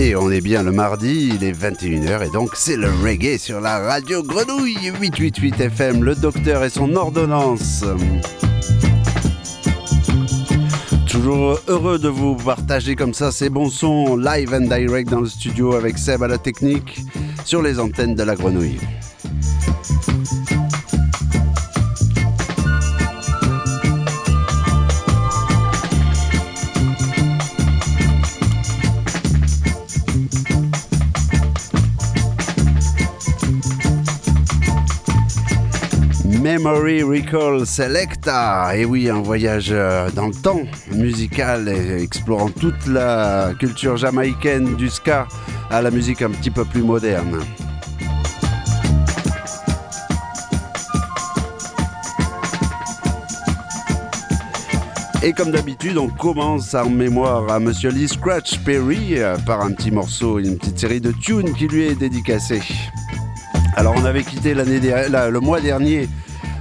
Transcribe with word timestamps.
Et 0.00 0.14
on 0.14 0.30
est 0.30 0.40
bien 0.40 0.62
le 0.62 0.70
mardi, 0.70 1.32
il 1.34 1.42
est 1.42 1.50
21h 1.50 2.28
et 2.28 2.30
donc 2.30 2.50
c'est 2.54 2.76
le 2.76 2.88
reggae 3.02 3.36
sur 3.36 3.60
la 3.60 3.80
radio 3.80 4.22
Grenouille 4.22 4.92
888 5.00 5.60
FM, 5.60 6.04
le 6.04 6.14
docteur 6.14 6.62
et 6.62 6.70
son 6.70 6.94
ordonnance. 6.94 7.84
Toujours 11.08 11.58
heureux 11.66 11.98
de 11.98 12.06
vous 12.06 12.36
partager 12.36 12.94
comme 12.94 13.12
ça 13.12 13.32
ces 13.32 13.50
bons 13.50 13.70
sons 13.70 14.16
live 14.16 14.54
and 14.54 14.68
direct 14.72 15.10
dans 15.10 15.20
le 15.20 15.26
studio 15.26 15.74
avec 15.74 15.98
Seb 15.98 16.22
à 16.22 16.28
la 16.28 16.38
technique 16.38 17.00
sur 17.44 17.60
les 17.60 17.80
antennes 17.80 18.14
de 18.14 18.22
la 18.22 18.36
Grenouille. 18.36 18.78
Recall 36.88 37.66
Selecta. 37.66 38.74
Et 38.74 38.86
oui, 38.86 39.10
un 39.10 39.20
voyage 39.20 39.68
euh, 39.70 40.10
dans 40.10 40.28
le 40.28 40.34
temps 40.34 40.62
musical, 40.90 41.68
explorant 41.68 42.48
toute 42.48 42.86
la 42.86 43.50
culture 43.58 43.98
jamaïcaine 43.98 44.74
du 44.74 44.88
ska 44.88 45.28
à 45.70 45.82
la 45.82 45.90
musique 45.90 46.22
un 46.22 46.30
petit 46.30 46.50
peu 46.50 46.64
plus 46.64 46.82
moderne. 46.82 47.40
Et 55.22 55.32
comme 55.32 55.50
d'habitude, 55.50 55.98
on 55.98 56.08
commence 56.08 56.74
en 56.74 56.88
mémoire 56.88 57.52
à 57.52 57.60
Monsieur 57.60 57.90
Lee 57.90 58.08
Scratch 58.08 58.58
Perry 58.60 59.18
euh, 59.18 59.36
par 59.44 59.60
un 59.60 59.72
petit 59.72 59.90
morceau, 59.90 60.38
une 60.38 60.56
petite 60.56 60.78
série 60.78 61.02
de 61.02 61.12
tunes 61.12 61.52
qui 61.52 61.68
lui 61.68 61.82
est 61.82 61.96
dédicacée. 61.96 62.62
Alors 63.76 63.94
on 63.94 64.04
avait 64.06 64.24
quitté 64.24 64.54
l'année 64.54 64.80
le 64.80 65.38
mois 65.40 65.60
dernier 65.60 66.08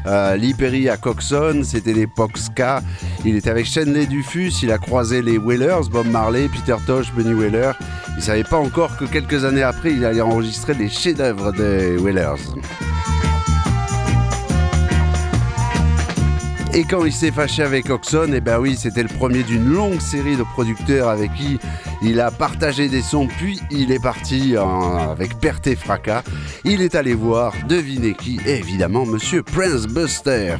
euh, 0.07 0.91
à 0.91 0.97
Coxon, 0.97 1.61
c'était 1.63 1.93
l'époque 1.93 2.37
ska. 2.37 2.81
Il 3.25 3.35
était 3.35 3.49
avec 3.49 3.65
Shenley 3.65 4.05
Dufus, 4.05 4.51
il 4.63 4.71
a 4.71 4.77
croisé 4.77 5.21
les 5.21 5.37
Whalers, 5.37 5.89
Bob 5.91 6.07
Marley, 6.07 6.47
Peter 6.47 6.77
Tosh, 6.85 7.13
Benny 7.13 7.33
Wheeler. 7.33 7.71
Il 8.15 8.23
savait 8.23 8.43
pas 8.43 8.57
encore 8.57 8.97
que 8.97 9.05
quelques 9.05 9.45
années 9.45 9.63
après, 9.63 9.93
il 9.93 10.05
allait 10.05 10.21
enregistrer 10.21 10.73
des 10.73 10.89
chefs-d'œuvre 10.89 11.51
des 11.51 11.97
Whalers. 11.97 12.55
Et 16.77 16.83
quand 16.83 17.05
il 17.05 17.11
s'est 17.11 17.31
fâché 17.31 17.63
avec 17.63 17.89
Oxon, 17.89 18.33
et 18.33 18.35
eh 18.35 18.39
ben 18.39 18.59
oui, 18.59 18.75
c'était 18.77 19.01
le 19.01 19.09
premier 19.09 19.41
d'une 19.41 19.67
longue 19.67 19.99
série 19.99 20.37
de 20.37 20.43
producteurs 20.43 21.09
avec 21.09 21.33
qui 21.33 21.57
il 22.03 22.21
a 22.21 22.29
partagé 22.29 22.87
des 22.87 23.01
sons, 23.01 23.27
puis 23.39 23.59
il 23.71 23.91
est 23.91 23.99
parti 23.99 24.55
avec 24.55 25.39
perte 25.39 25.65
et 25.65 25.75
fracas. 25.75 26.21
Il 26.65 26.83
est 26.83 26.93
allé 26.93 27.15
voir, 27.15 27.53
devinez 27.67 28.13
qui, 28.13 28.39
évidemment, 28.45 29.07
Monsieur 29.07 29.41
Prince 29.41 29.87
Buster. 29.87 30.57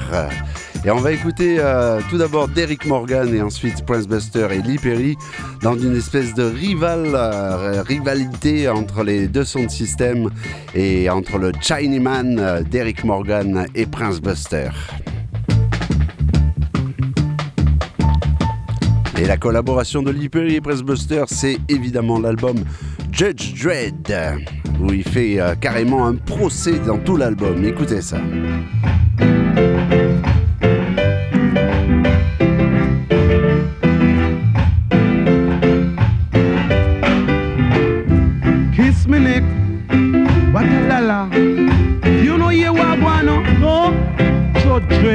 Et 0.83 0.89
on 0.89 0.97
va 0.97 1.11
écouter 1.11 1.57
euh, 1.59 2.01
tout 2.09 2.17
d'abord 2.17 2.47
Derrick 2.47 2.87
Morgan 2.87 3.31
et 3.35 3.43
ensuite 3.43 3.85
Prince 3.85 4.07
Buster 4.07 4.47
et 4.51 4.63
Lee 4.63 4.79
Perry 4.79 5.17
dans 5.61 5.77
une 5.77 5.95
espèce 5.95 6.33
de 6.33 6.51
euh, 6.51 7.83
rivalité 7.83 8.69
entre 8.69 9.03
les 9.03 9.27
deux 9.27 9.45
sons 9.45 9.65
de 9.65 9.69
système 9.69 10.31
et 10.73 11.11
entre 11.11 11.37
le 11.37 11.51
Chinaman 11.61 12.39
euh, 12.39 12.63
Derrick 12.63 13.03
Morgan 13.03 13.67
et 13.75 13.85
Prince 13.85 14.19
Buster. 14.19 14.69
Et 19.19 19.25
la 19.25 19.37
collaboration 19.37 20.03
de 20.03 20.11
Lee 20.11 20.29
et 20.55 20.61
Pressbuster, 20.61 21.23
c'est 21.27 21.57
évidemment 21.69 22.19
l'album 22.19 22.57
Judge 23.11 23.53
Dredd, 23.59 24.13
où 24.79 24.93
il 24.93 25.03
fait 25.03 25.39
euh, 25.39 25.55
carrément 25.55 26.05
un 26.05 26.15
procès 26.15 26.79
dans 26.79 26.99
tout 26.99 27.17
l'album. 27.17 27.65
Écoutez 27.65 28.01
ça. 28.01 28.17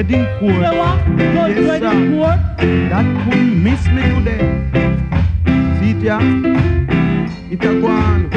Judge 0.02 0.10
Dredd 0.10 0.18
in 0.18 0.38
court. 0.40 0.62
Judge 1.18 1.56
Dredd 1.56 1.92
in 1.92 2.18
court. 2.18 2.40
That 2.90 3.24
couldn't 3.24 3.62
miss 3.62 3.86
me 3.86 4.02
today. 4.02 4.44
See 5.78 5.90
it, 5.90 6.02
yeah? 6.02 6.20
It 7.50 7.64
a 7.64 7.80
go 7.80 7.86
on. 7.86 8.30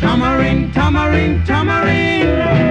Tamarind, 0.00 0.74
tamarind, 0.74 1.46
tamarind. 1.46 2.63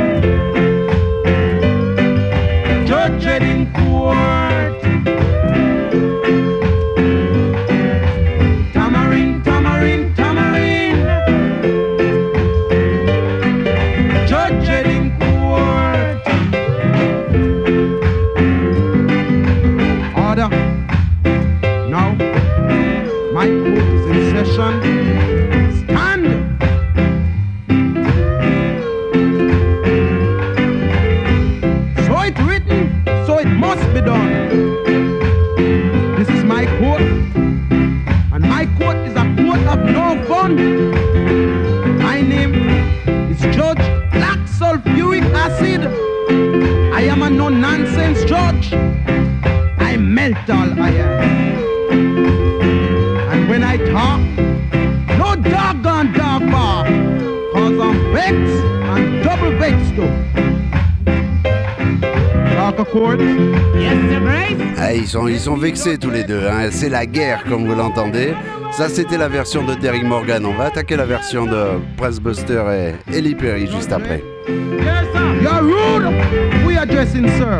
Ah, 64.77 64.93
ils, 64.93 65.07
sont, 65.07 65.27
ils 65.27 65.39
sont 65.39 65.55
vexés 65.55 65.97
tous 65.97 66.09
les 66.09 66.23
deux. 66.23 66.41
Hein. 66.47 66.69
C'est 66.71 66.89
la 66.89 67.05
guerre, 67.05 67.43
comme 67.47 67.67
vous 67.67 67.75
l'entendez. 67.75 68.33
Ça, 68.71 68.89
c'était 68.89 69.17
la 69.17 69.27
version 69.27 69.63
de 69.63 69.75
Derrick 69.75 70.03
Morgan. 70.03 70.45
On 70.45 70.53
va 70.53 70.65
attaquer 70.65 70.95
la 70.95 71.05
version 71.05 71.45
de 71.45 71.79
Press 71.97 72.19
Buster 72.19 72.63
et 72.71 73.15
Ellie 73.15 73.35
Perry 73.35 73.67
juste 73.67 73.91
après. 73.91 74.23
Yes, 74.47 75.05
sir. 75.13 75.41
You're 75.41 75.61
rude. 75.61 76.65
We 76.65 76.77
are 76.77 76.85
dressing, 76.85 77.27
sir. 77.37 77.59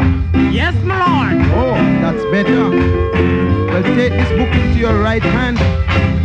Yes, 0.51 0.74
my 0.84 0.97
lord. 0.97 1.45
Oh, 1.56 1.75
that's 2.01 2.24
better. 2.31 2.69
Well, 2.69 3.84
take 3.95 4.13
this 4.13 4.30
book 4.38 4.53
into 4.53 4.80
your 4.80 5.00
right 5.01 5.24
hand 5.24 5.59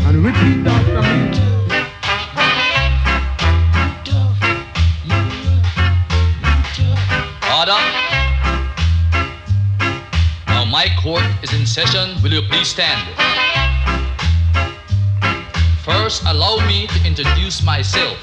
and 0.06 0.24
repeat 0.24 0.66
after 0.66 1.02
me. 1.02 1.18
Court 11.08 11.24
is 11.42 11.54
in 11.58 11.64
session. 11.64 12.06
Will 12.22 12.34
you 12.34 12.42
please 12.50 12.68
stand? 12.68 13.00
First, 15.82 16.22
allow 16.26 16.56
me 16.66 16.86
to 16.86 16.98
introduce 17.06 17.62
myself. 17.64 18.18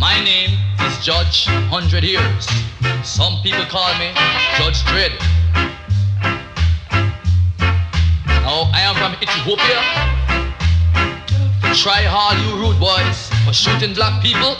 My 0.00 0.16
name 0.24 0.58
is 0.82 0.98
Judge 0.98 1.46
100 1.70 2.02
Years. 2.02 2.42
Some 3.06 3.38
people 3.44 3.64
call 3.70 3.92
me 4.02 4.10
Judge 4.58 4.82
Dredd. 4.90 5.14
Now, 8.42 8.66
I 8.74 8.80
am 8.88 8.96
from 8.98 9.12
Ethiopia. 9.22 9.78
Try 11.84 12.02
hard, 12.02 12.36
you 12.42 12.50
rude 12.62 12.80
boys, 12.80 13.30
for 13.46 13.52
shooting 13.52 13.94
black 13.94 14.20
people. 14.20 14.56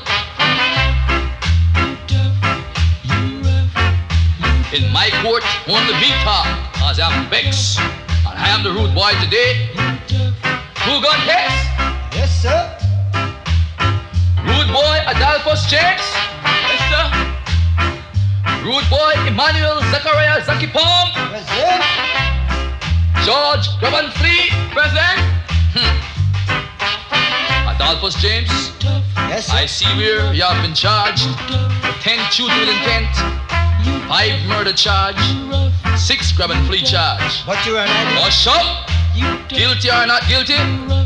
In 4.73 4.91
my 4.91 5.11
court, 5.21 5.45
only 5.69 5.93
me 6.01 6.09
talk, 6.25 6.49
cause 6.73 6.99
I'm 6.99 7.29
Bex. 7.29 7.77
And 8.25 8.39
I 8.41 8.49
am 8.49 8.63
the 8.65 8.73
rude 8.73 8.95
boy 8.95 9.13
today. 9.21 9.69
Who 10.89 10.97
got 11.05 11.21
case? 11.29 11.61
Yes, 12.17 12.33
sir. 12.41 12.57
Rude 14.41 14.73
boy 14.73 14.97
Adolphus 15.13 15.69
Jakes? 15.69 16.09
Yes, 16.73 16.81
sir. 16.89 17.05
Rude 18.65 18.89
boy 18.89 19.13
Emmanuel 19.29 19.85
Zachariah 19.93 20.41
Zaki 20.43 20.69
Palm? 20.69 21.13
Present. 21.29 21.85
George 23.29 23.69
Fleet? 24.17 24.57
Present. 24.73 25.21
Hmm. 25.77 26.01
Adolphus 27.77 28.15
James. 28.23 28.49
Yes, 29.29 29.49
sir. 29.49 29.53
I 29.55 29.67
see 29.67 29.85
where 30.01 30.33
you 30.33 30.43
have 30.43 30.63
been 30.65 30.73
charged. 30.73 31.29
with 31.29 32.01
Ten 32.01 32.19
shooting 32.33 32.57
with 32.59 32.71
intent. 32.71 33.42
Five 34.09 34.47
murder 34.47 34.73
charge. 34.73 35.21
Six 35.97 36.33
grab 36.33 36.51
and 36.51 36.67
flee 36.67 36.83
charge. 36.83 37.45
But 37.47 37.65
you're 37.67 37.79
an 37.79 37.89
idea. 37.89 38.21
Hush 38.21 38.47
up! 38.47 38.89
Guilty 39.49 39.91
or 39.91 40.07
not 40.07 40.23
guilty? 40.29 40.57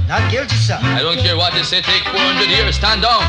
Not 0.08 0.31
guilty, 0.31 0.55
sir. 0.56 0.78
I 0.81 1.00
don't 1.02 1.19
care 1.19 1.37
what 1.37 1.52
they 1.52 1.64
say, 1.64 1.81
take 1.82 2.05
400 2.05 2.49
years, 2.49 2.76
stand 2.76 3.02
down. 3.02 3.23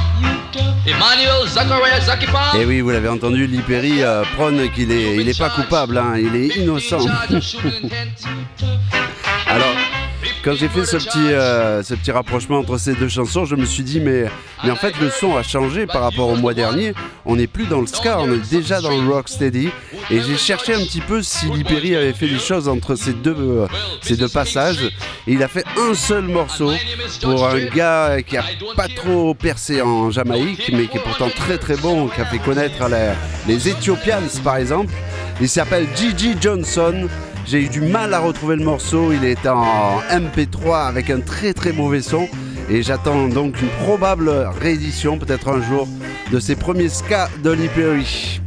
Emmanuel 0.86 1.48
Zachariah 1.48 2.00
Zakifan. 2.02 2.56
Et 2.56 2.66
oui, 2.66 2.82
vous 2.82 2.92
l'avez 2.92 3.10
entendu, 3.10 3.48
Lee 3.48 3.62
Perry 3.62 4.04
euh, 4.04 4.24
prône 4.36 4.70
qu'il 4.72 4.92
est, 4.92 5.16
il 5.18 5.28
est 5.28 5.38
pas 5.38 5.50
coupable, 5.50 5.98
hein, 5.98 6.14
il 6.18 6.36
est 6.36 6.56
innocent. 6.58 7.00
Quand 10.48 10.56
j'ai 10.56 10.70
fait 10.70 10.86
ce 10.86 10.96
petit, 10.96 11.34
euh, 11.34 11.84
ce 11.84 11.94
petit 11.94 12.10
rapprochement 12.10 12.60
entre 12.60 12.78
ces 12.78 12.94
deux 12.94 13.10
chansons, 13.10 13.44
je 13.44 13.58
me 13.58 13.66
suis 13.66 13.84
dit, 13.84 14.00
mais, 14.00 14.28
en 14.64 14.76
fait, 14.78 14.98
le 15.02 15.10
son 15.10 15.36
a 15.36 15.44
changé 15.44 15.86
par 15.88 16.02
rapport 16.04 16.30
au 16.30 16.38
mois 16.38 16.54
dernier. 16.54 16.94
On 17.26 17.36
n'est 17.36 17.48
plus 17.48 17.66
dans 17.66 17.82
le 17.82 17.86
ska, 17.88 18.20
on 18.22 18.32
est 18.32 18.50
déjà 18.50 18.80
dans 18.80 18.92
le 18.98 19.10
rocksteady. 19.12 19.68
Et 20.10 20.22
j'ai 20.22 20.38
cherché 20.38 20.74
un 20.74 20.80
petit 20.86 21.02
peu 21.02 21.22
si 21.22 21.48
Lee 21.48 21.66
Perry 21.66 21.98
avait 21.98 22.14
fait 22.14 22.30
des 22.30 22.40
choses 22.40 22.70
entre 22.70 22.96
ces 22.96 23.12
deux, 23.12 23.66
ces 24.02 24.16
deux 24.16 24.30
passages. 24.30 24.90
Il 25.28 25.44
a 25.44 25.50
fait 25.50 25.66
un 25.78 25.94
seul 25.94 26.24
morceau 26.24 26.72
pour 27.22 27.46
un 27.46 27.66
gars 27.66 28.22
qui 28.26 28.38
a 28.38 28.46
pas 28.78 28.88
trop 28.88 29.34
percé 29.34 29.82
en 29.82 30.12
Jamaïque, 30.12 30.72
mais 30.72 30.88
qui 30.88 30.96
est 30.96 31.02
pourtant 31.04 31.30
très 31.30 31.58
très 31.58 31.76
bon, 31.76 32.08
qui 32.08 32.22
a 32.22 32.26
fait 32.26 32.40
connaître 32.40 32.88
la- 32.88 33.16
les 33.50 33.68
Ethiopians 33.68 34.22
par 34.46 34.56
exemple. 34.56 34.94
Il 35.42 35.50
s'appelle 35.50 35.88
Gigi 35.94 36.36
Johnson. 36.40 37.10
J'ai 37.48 37.62
eu 37.62 37.70
du 37.70 37.80
mal 37.80 38.14
à 38.14 38.20
retrouver 38.20 38.58
le 38.58 38.66
morceau. 38.66 39.14
Il 39.14 39.24
est 39.24 39.48
en 39.48 40.02
MP3 40.12 40.86
avec 40.86 41.10
un 41.10 41.22
très 41.22 41.54
très 41.54 41.72
mauvais 41.72 42.02
son. 42.02 42.28
Et 42.70 42.84
j'attends 42.84 43.30
donc 43.30 43.62
une 43.62 43.70
probable 43.86 44.30
réédition, 44.60 45.18
peut-être 45.18 45.48
un 45.48 45.62
jour, 45.62 45.88
de 46.30 46.40
ses 46.42 46.58
premiers 46.58 46.90
ska 46.90 47.30
de 47.42 47.56
Perry. 47.74 48.42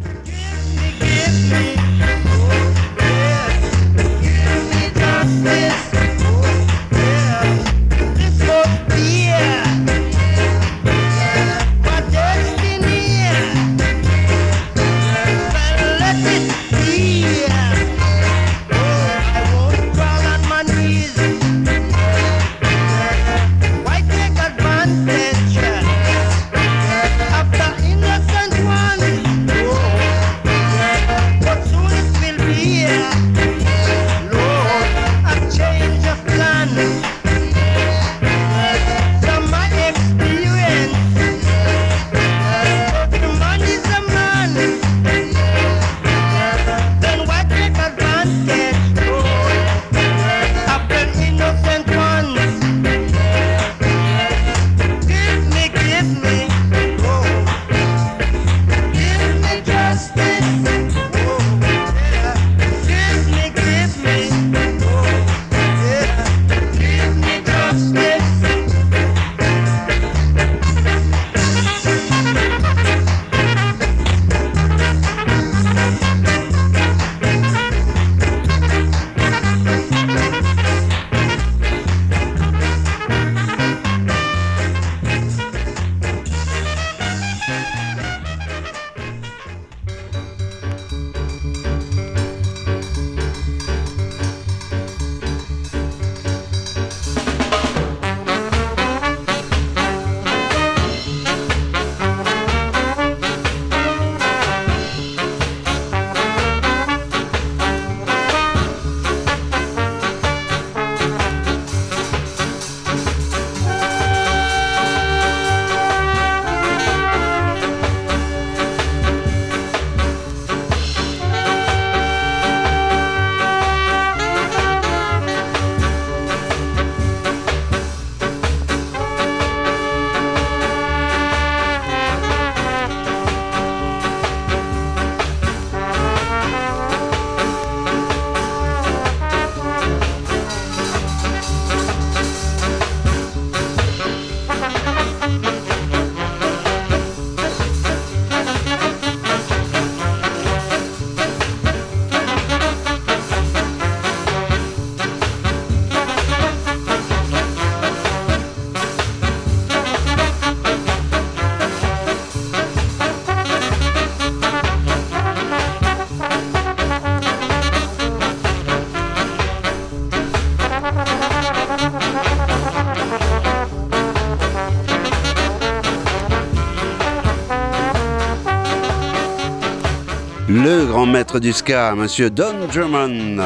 Maître 181.06 181.38
du 181.38 181.52
ska, 181.52 181.94
monsieur 181.94 182.30
Don 182.30 182.66
Drummond. 182.72 183.42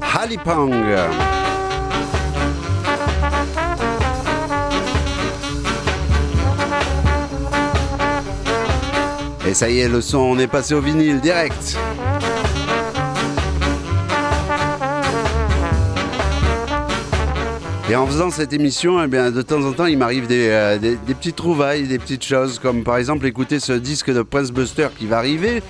Halipang. 0.00 0.70
Et 9.46 9.54
ça 9.54 9.68
y 9.68 9.80
est, 9.80 9.88
le 9.88 10.00
son, 10.00 10.18
on 10.18 10.38
est 10.38 10.46
passé 10.46 10.74
au 10.74 10.80
vinyle 10.80 11.20
direct. 11.20 11.76
Et 17.92 17.94
en 17.94 18.06
faisant 18.06 18.30
cette 18.30 18.54
émission, 18.54 19.04
eh 19.04 19.06
de 19.06 19.42
temps 19.42 19.62
en 19.66 19.72
temps, 19.72 19.84
il 19.84 19.98
m'arrive 19.98 20.26
des, 20.26 20.48
euh, 20.48 20.78
des 20.78 21.14
petites 21.14 21.36
trouvailles, 21.36 21.82
des 21.82 21.98
petites 21.98 22.24
choses, 22.24 22.58
comme 22.58 22.84
par 22.84 22.96
exemple 22.96 23.26
écouter 23.26 23.60
ce 23.60 23.74
disque 23.74 24.10
de 24.10 24.22
Prince 24.22 24.50
Buster 24.50 24.88
qui 24.98 25.04
va 25.06 25.18
arriver 25.18 25.62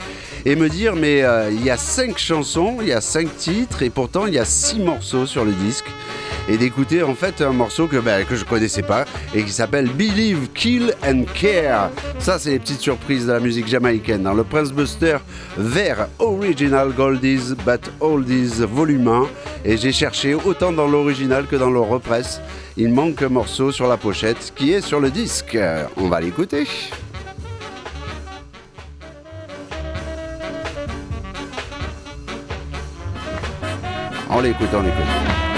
et 0.44 0.54
me 0.54 0.68
dire, 0.68 0.94
mais 0.94 1.24
euh, 1.24 1.50
il 1.50 1.64
y 1.64 1.70
a 1.70 1.76
cinq 1.76 2.18
chansons, 2.18 2.76
il 2.80 2.86
y 2.86 2.92
a 2.92 3.00
cinq 3.00 3.36
titres, 3.36 3.82
et 3.82 3.90
pourtant 3.90 4.26
il 4.26 4.34
y 4.34 4.38
a 4.38 4.44
six 4.44 4.78
morceaux 4.78 5.26
sur 5.26 5.44
le 5.44 5.50
disque. 5.50 5.86
Et 6.48 6.56
d'écouter 6.56 7.02
en 7.02 7.14
fait 7.14 7.40
un 7.40 7.52
morceau 7.52 7.86
que, 7.86 7.96
ben, 7.96 8.24
que 8.24 8.34
je 8.34 8.44
connaissais 8.44 8.82
pas 8.82 9.04
et 9.34 9.44
qui 9.44 9.52
s'appelle 9.52 9.88
Believe, 9.88 10.48
Kill 10.54 10.94
and 11.06 11.24
Care. 11.34 11.90
Ça, 12.18 12.38
c'est 12.38 12.50
les 12.50 12.58
petites 12.58 12.80
surprises 12.80 13.26
de 13.26 13.32
la 13.32 13.40
musique 13.40 13.68
jamaïcaine. 13.68 14.22
Dans 14.22 14.34
le 14.34 14.44
Prince 14.44 14.72
Buster 14.72 15.18
vers 15.56 16.08
Original 16.18 16.92
Goldies 16.92 17.54
but 17.64 17.90
Oldies 18.00 18.60
Volume 18.60 19.08
1. 19.08 19.26
Et 19.64 19.76
j'ai 19.76 19.92
cherché 19.92 20.34
autant 20.34 20.72
dans 20.72 20.88
l'original 20.88 21.46
que 21.46 21.56
dans 21.56 21.70
le 21.70 21.80
repress. 21.80 22.40
Il 22.76 22.92
manque 22.92 23.22
un 23.22 23.28
morceau 23.28 23.70
sur 23.70 23.86
la 23.86 23.96
pochette 23.96 24.52
qui 24.56 24.72
est 24.72 24.80
sur 24.80 24.98
le 24.98 25.10
disque. 25.10 25.56
On 25.96 26.08
va 26.08 26.20
l'écouter. 26.20 26.66
On 34.34 34.40
l'écoute, 34.40 34.68
on 34.72 34.80
l'écoute. 34.80 35.51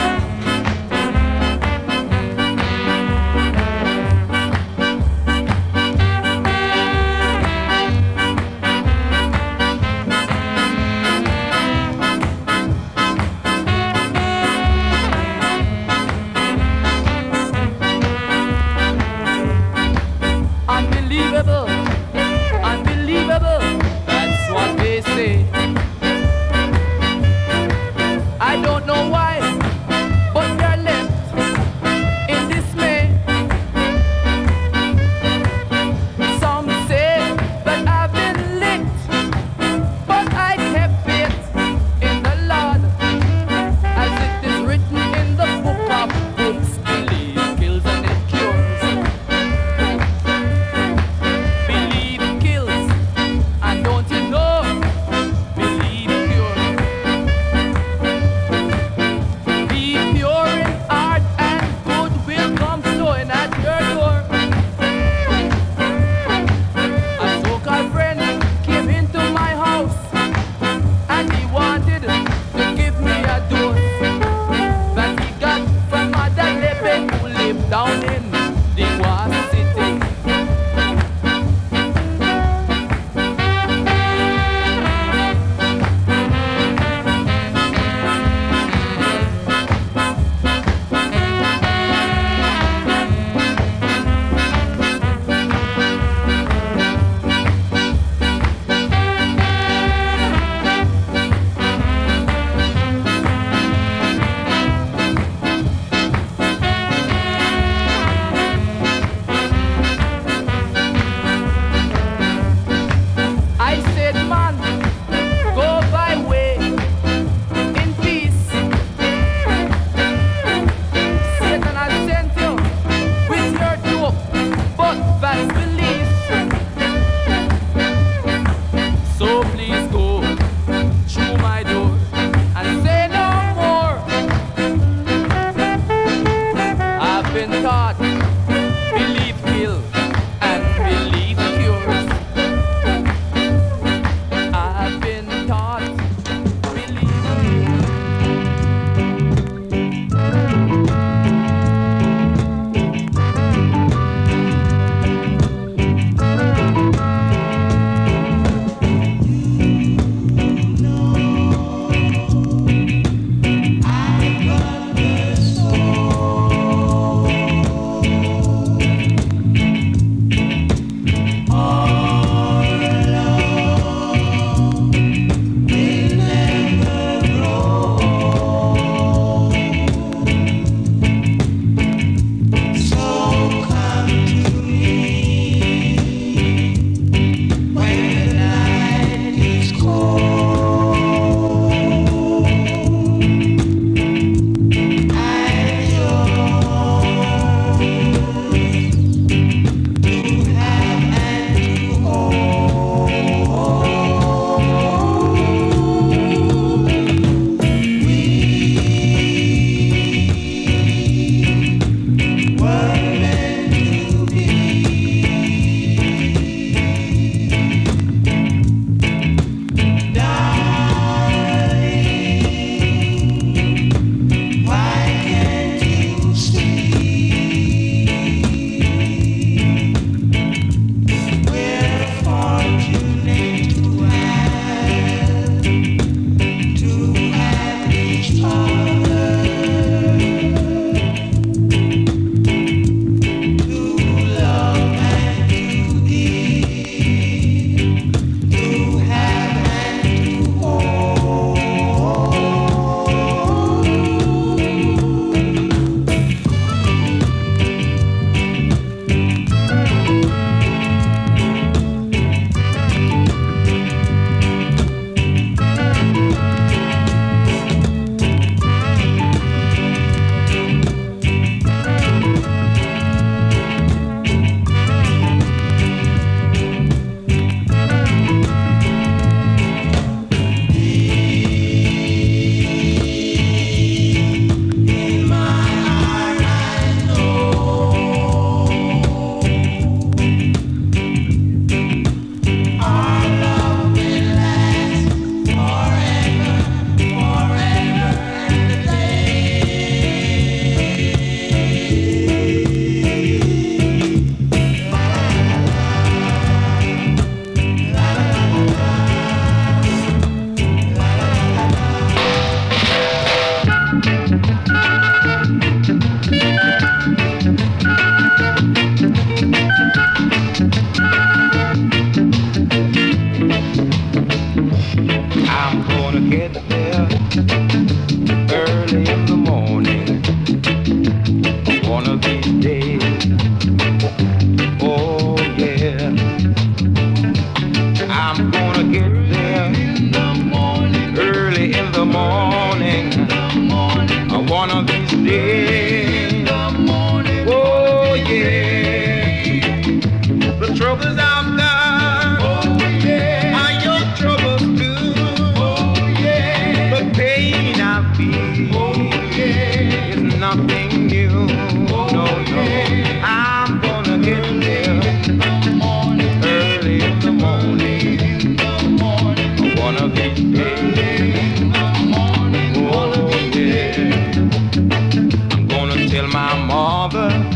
My 377.13 377.51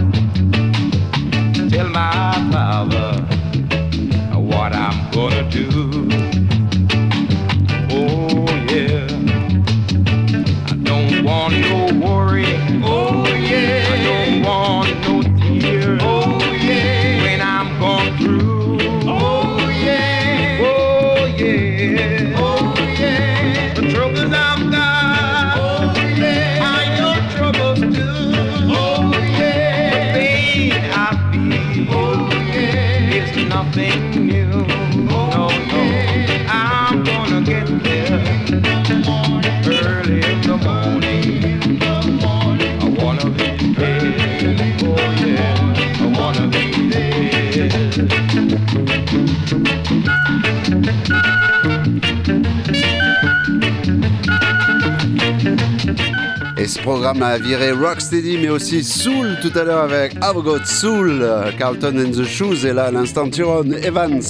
programme 56.89 57.23
a 57.23 57.37
viré 57.37 57.73
Rocksteady, 57.73 58.39
mais 58.39 58.49
aussi 58.49 58.83
Soul 58.83 59.37
tout 59.43 59.53
à 59.59 59.63
l'heure 59.63 59.83
avec 59.83 60.15
I've 60.23 60.43
Got 60.43 60.65
Soul, 60.65 61.23
Carlton 61.59 61.95
and 61.99 62.13
the 62.13 62.25
Shoes, 62.25 62.65
et 62.65 62.73
là 62.73 62.85
à 62.85 62.91
l'instant 62.91 63.29
Tyrone 63.29 63.75
Evans, 63.75 64.23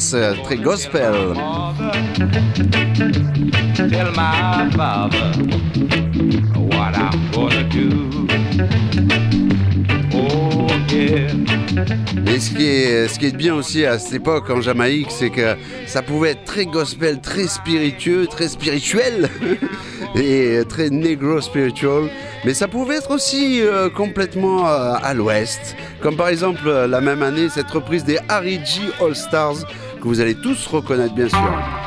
très 0.42 0.56
gospel. 0.56 1.14
Tell 3.76 4.10
my 4.10 4.68
father 4.72 5.30
what 6.56 6.96
I'm 6.96 7.30
gonna 7.32 7.62
do. 7.70 8.26
Oh 10.12 10.66
yeah. 10.92 11.30
Et 12.26 12.40
ce 12.40 12.50
qui, 12.50 12.66
est, 12.66 13.06
ce 13.06 13.20
qui 13.20 13.26
est 13.26 13.36
bien 13.36 13.54
aussi 13.54 13.86
à 13.86 14.00
cette 14.00 14.14
époque 14.14 14.50
en 14.50 14.60
Jamaïque, 14.60 15.12
c'est 15.12 15.30
que 15.30 15.54
ça 15.86 16.02
pouvait 16.02 16.30
être 16.30 16.42
très 16.42 16.66
gospel, 16.66 17.20
très 17.20 17.46
spiritueux, 17.46 18.26
très 18.26 18.48
spirituel 18.48 19.28
très 20.68 20.90
negro 20.90 21.40
spiritual. 21.40 22.08
Mais 22.44 22.54
ça 22.54 22.68
pouvait 22.68 22.96
être 22.96 23.10
aussi 23.10 23.60
euh, 23.62 23.88
complètement 23.90 24.68
euh, 24.68 24.94
à 25.02 25.14
l'ouest. 25.14 25.76
Comme 26.00 26.16
par 26.16 26.28
exemple 26.28 26.62
euh, 26.66 26.86
la 26.86 27.00
même 27.00 27.22
année, 27.22 27.48
cette 27.48 27.70
reprise 27.70 28.04
des 28.04 28.18
Harry 28.28 28.60
G 28.64 28.82
All 29.00 29.14
Stars 29.14 29.66
que 30.00 30.04
vous 30.06 30.20
allez 30.20 30.34
tous 30.34 30.66
reconnaître 30.66 31.14
bien 31.14 31.28
sûr. 31.28 31.77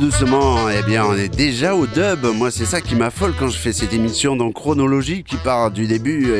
Doucement, 0.00 0.70
eh 0.70 0.82
bien, 0.82 1.04
on 1.04 1.14
est 1.14 1.28
déjà 1.28 1.74
au 1.74 1.86
dub. 1.86 2.24
Moi, 2.34 2.50
c'est 2.50 2.64
ça 2.64 2.80
qui 2.80 2.94
m'affole 2.94 3.34
quand 3.38 3.48
je 3.48 3.58
fais 3.58 3.72
cette 3.72 3.92
émission 3.92 4.34
dans 4.34 4.50
chronologie 4.50 5.22
qui 5.22 5.36
part 5.36 5.70
du 5.70 5.86
début 5.86 6.32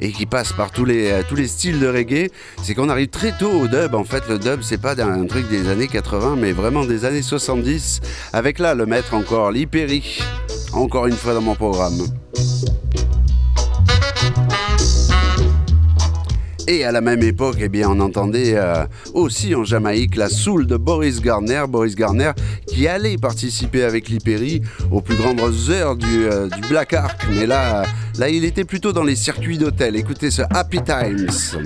et, 0.00 0.12
qui 0.12 0.26
passe 0.26 0.52
par 0.52 0.70
tous 0.70 0.84
les, 0.84 1.22
tous 1.28 1.34
les 1.34 1.46
styles 1.46 1.80
de 1.80 1.88
reggae. 1.88 2.30
C'est 2.62 2.74
qu'on 2.74 2.90
arrive 2.90 3.08
très 3.08 3.32
tôt 3.32 3.50
au 3.50 3.68
dub. 3.68 3.94
En 3.94 4.04
fait, 4.04 4.22
le 4.28 4.38
dub, 4.38 4.60
c'est 4.62 4.80
pas 4.80 4.94
un 5.02 5.24
truc 5.24 5.48
des 5.48 5.68
années 5.68 5.88
80, 5.88 6.36
mais 6.38 6.52
vraiment 6.52 6.84
des 6.84 7.06
années 7.06 7.22
70. 7.22 8.02
Avec 8.34 8.58
là, 8.58 8.74
le 8.74 8.84
maître 8.84 9.14
encore, 9.14 9.50
Lee 9.50 9.66
Encore 10.74 11.06
une 11.06 11.16
fois 11.16 11.32
dans 11.32 11.42
mon 11.42 11.54
programme. 11.54 12.06
Et 16.68 16.84
à 16.84 16.92
la 16.92 17.00
même 17.00 17.22
époque, 17.22 17.56
eh 17.60 17.68
bien, 17.68 17.88
on 17.88 18.00
entendait 18.00 18.54
euh, 18.56 18.84
aussi 19.14 19.54
en 19.54 19.64
Jamaïque 19.64 20.16
la 20.16 20.28
soul 20.28 20.66
de 20.66 20.76
Boris 20.76 21.20
Garner. 21.20 21.64
Boris 21.68 21.94
Garner 21.94 22.32
qui 22.66 22.86
allait 22.86 23.16
participer 23.16 23.84
avec 23.84 24.08
Liperi 24.08 24.62
aux 24.90 25.00
plus 25.00 25.16
grandes 25.16 25.40
heures 25.70 25.96
du, 25.96 26.26
euh, 26.26 26.48
du, 26.48 26.60
Black 26.68 26.92
Ark. 26.92 27.26
Mais 27.34 27.46
là, 27.46 27.84
là, 28.18 28.28
il 28.28 28.44
était 28.44 28.64
plutôt 28.64 28.92
dans 28.92 29.04
les 29.04 29.16
circuits 29.16 29.58
d'hôtel. 29.58 29.96
Écoutez 29.96 30.30
ce 30.30 30.42
Happy 30.50 30.78
Times. 30.82 31.60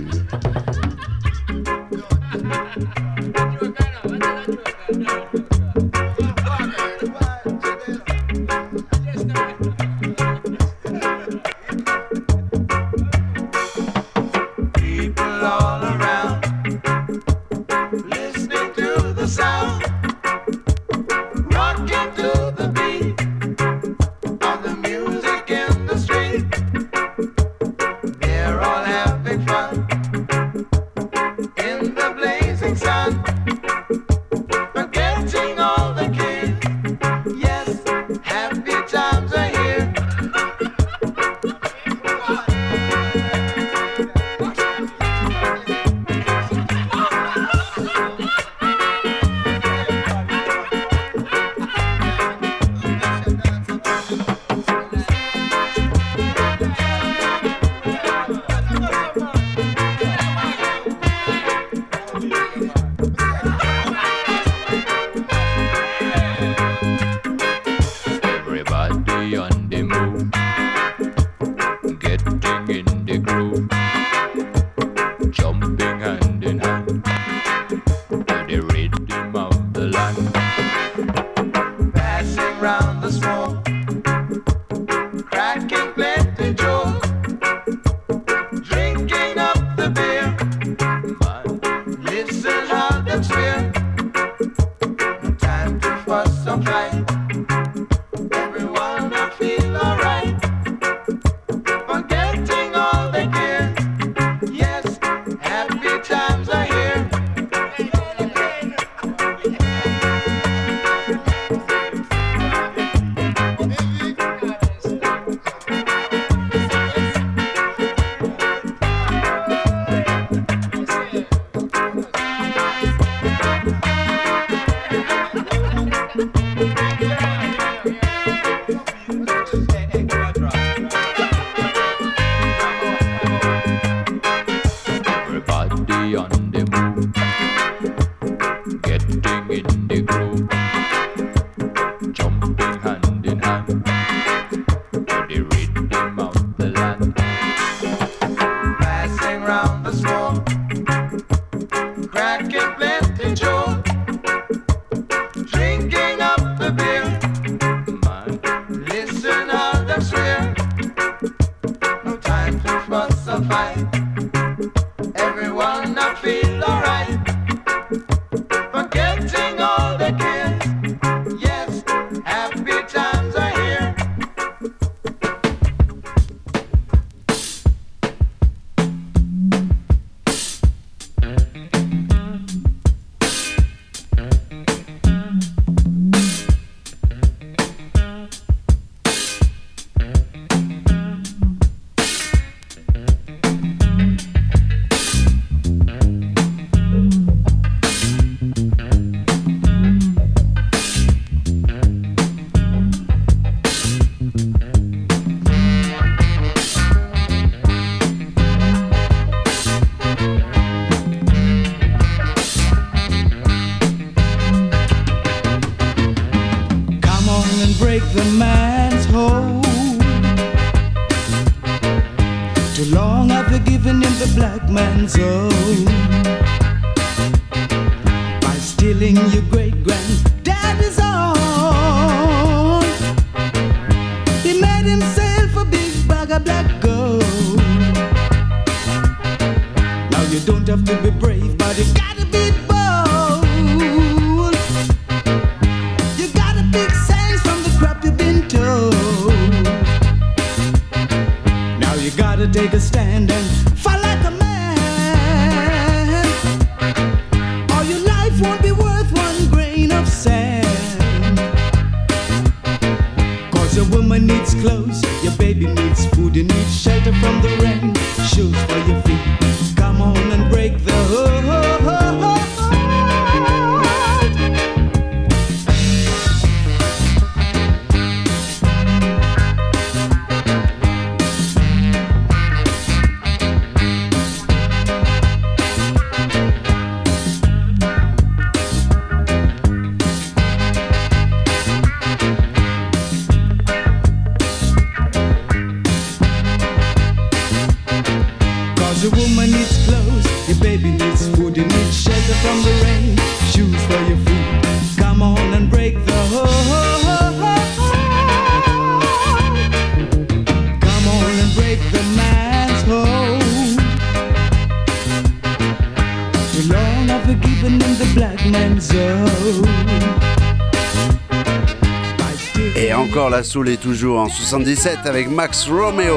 saoulé 323.55 323.77
toujours 323.77 324.19
en 324.19 324.29
77 324.29 324.99
avec 325.05 325.31
Max 325.31 325.69
Romeo. 325.69 326.17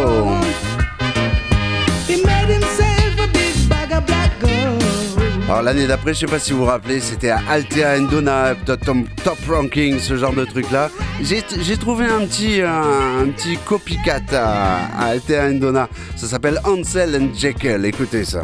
Alors 5.48 5.62
l'année 5.62 5.86
d'après, 5.86 6.16
je 6.16 6.22
sais 6.22 6.26
pas 6.26 6.40
si 6.40 6.54
vous 6.54 6.60
vous 6.62 6.66
rappelez, 6.66 7.00
c'était 7.00 7.30
à 7.30 7.42
Altea 7.48 8.00
Endona, 8.00 8.56
top, 8.66 9.38
ranking, 9.48 10.00
ce 10.00 10.18
genre 10.18 10.34
de 10.34 10.46
truc 10.46 10.72
là. 10.72 10.90
J'ai 11.22 11.78
trouvé 11.78 12.06
un 12.06 12.26
petit, 12.26 12.62
un, 12.64 13.28
petit 13.28 13.58
copycat 13.58 14.22
à, 14.32 15.10
Altea 15.10 15.52
Endona. 15.52 15.90
Ça 16.16 16.26
s'appelle 16.26 16.60
Ansel 16.64 17.30
Jekyll, 17.36 17.86
écoutez 17.86 18.26
ça. 18.26 18.42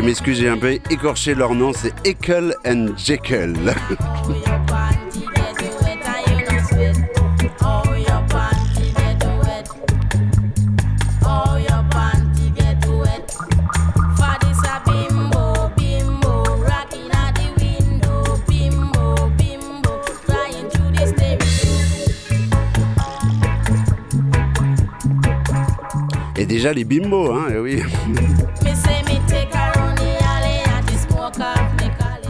Je 0.00 0.04
m'excuse, 0.06 0.38
j'ai 0.38 0.48
un 0.48 0.56
peu 0.56 0.78
écorché 0.88 1.34
leur 1.34 1.54
nom, 1.54 1.74
c'est 1.74 1.92
Ekel 2.06 2.54
and 2.66 2.96
Jekyll. 2.96 3.74
Et 26.36 26.46
déjà 26.46 26.72
les 26.72 26.84
bimbos, 26.84 27.34
hein, 27.34 27.48
eh 27.54 27.58
oui. 27.58 27.82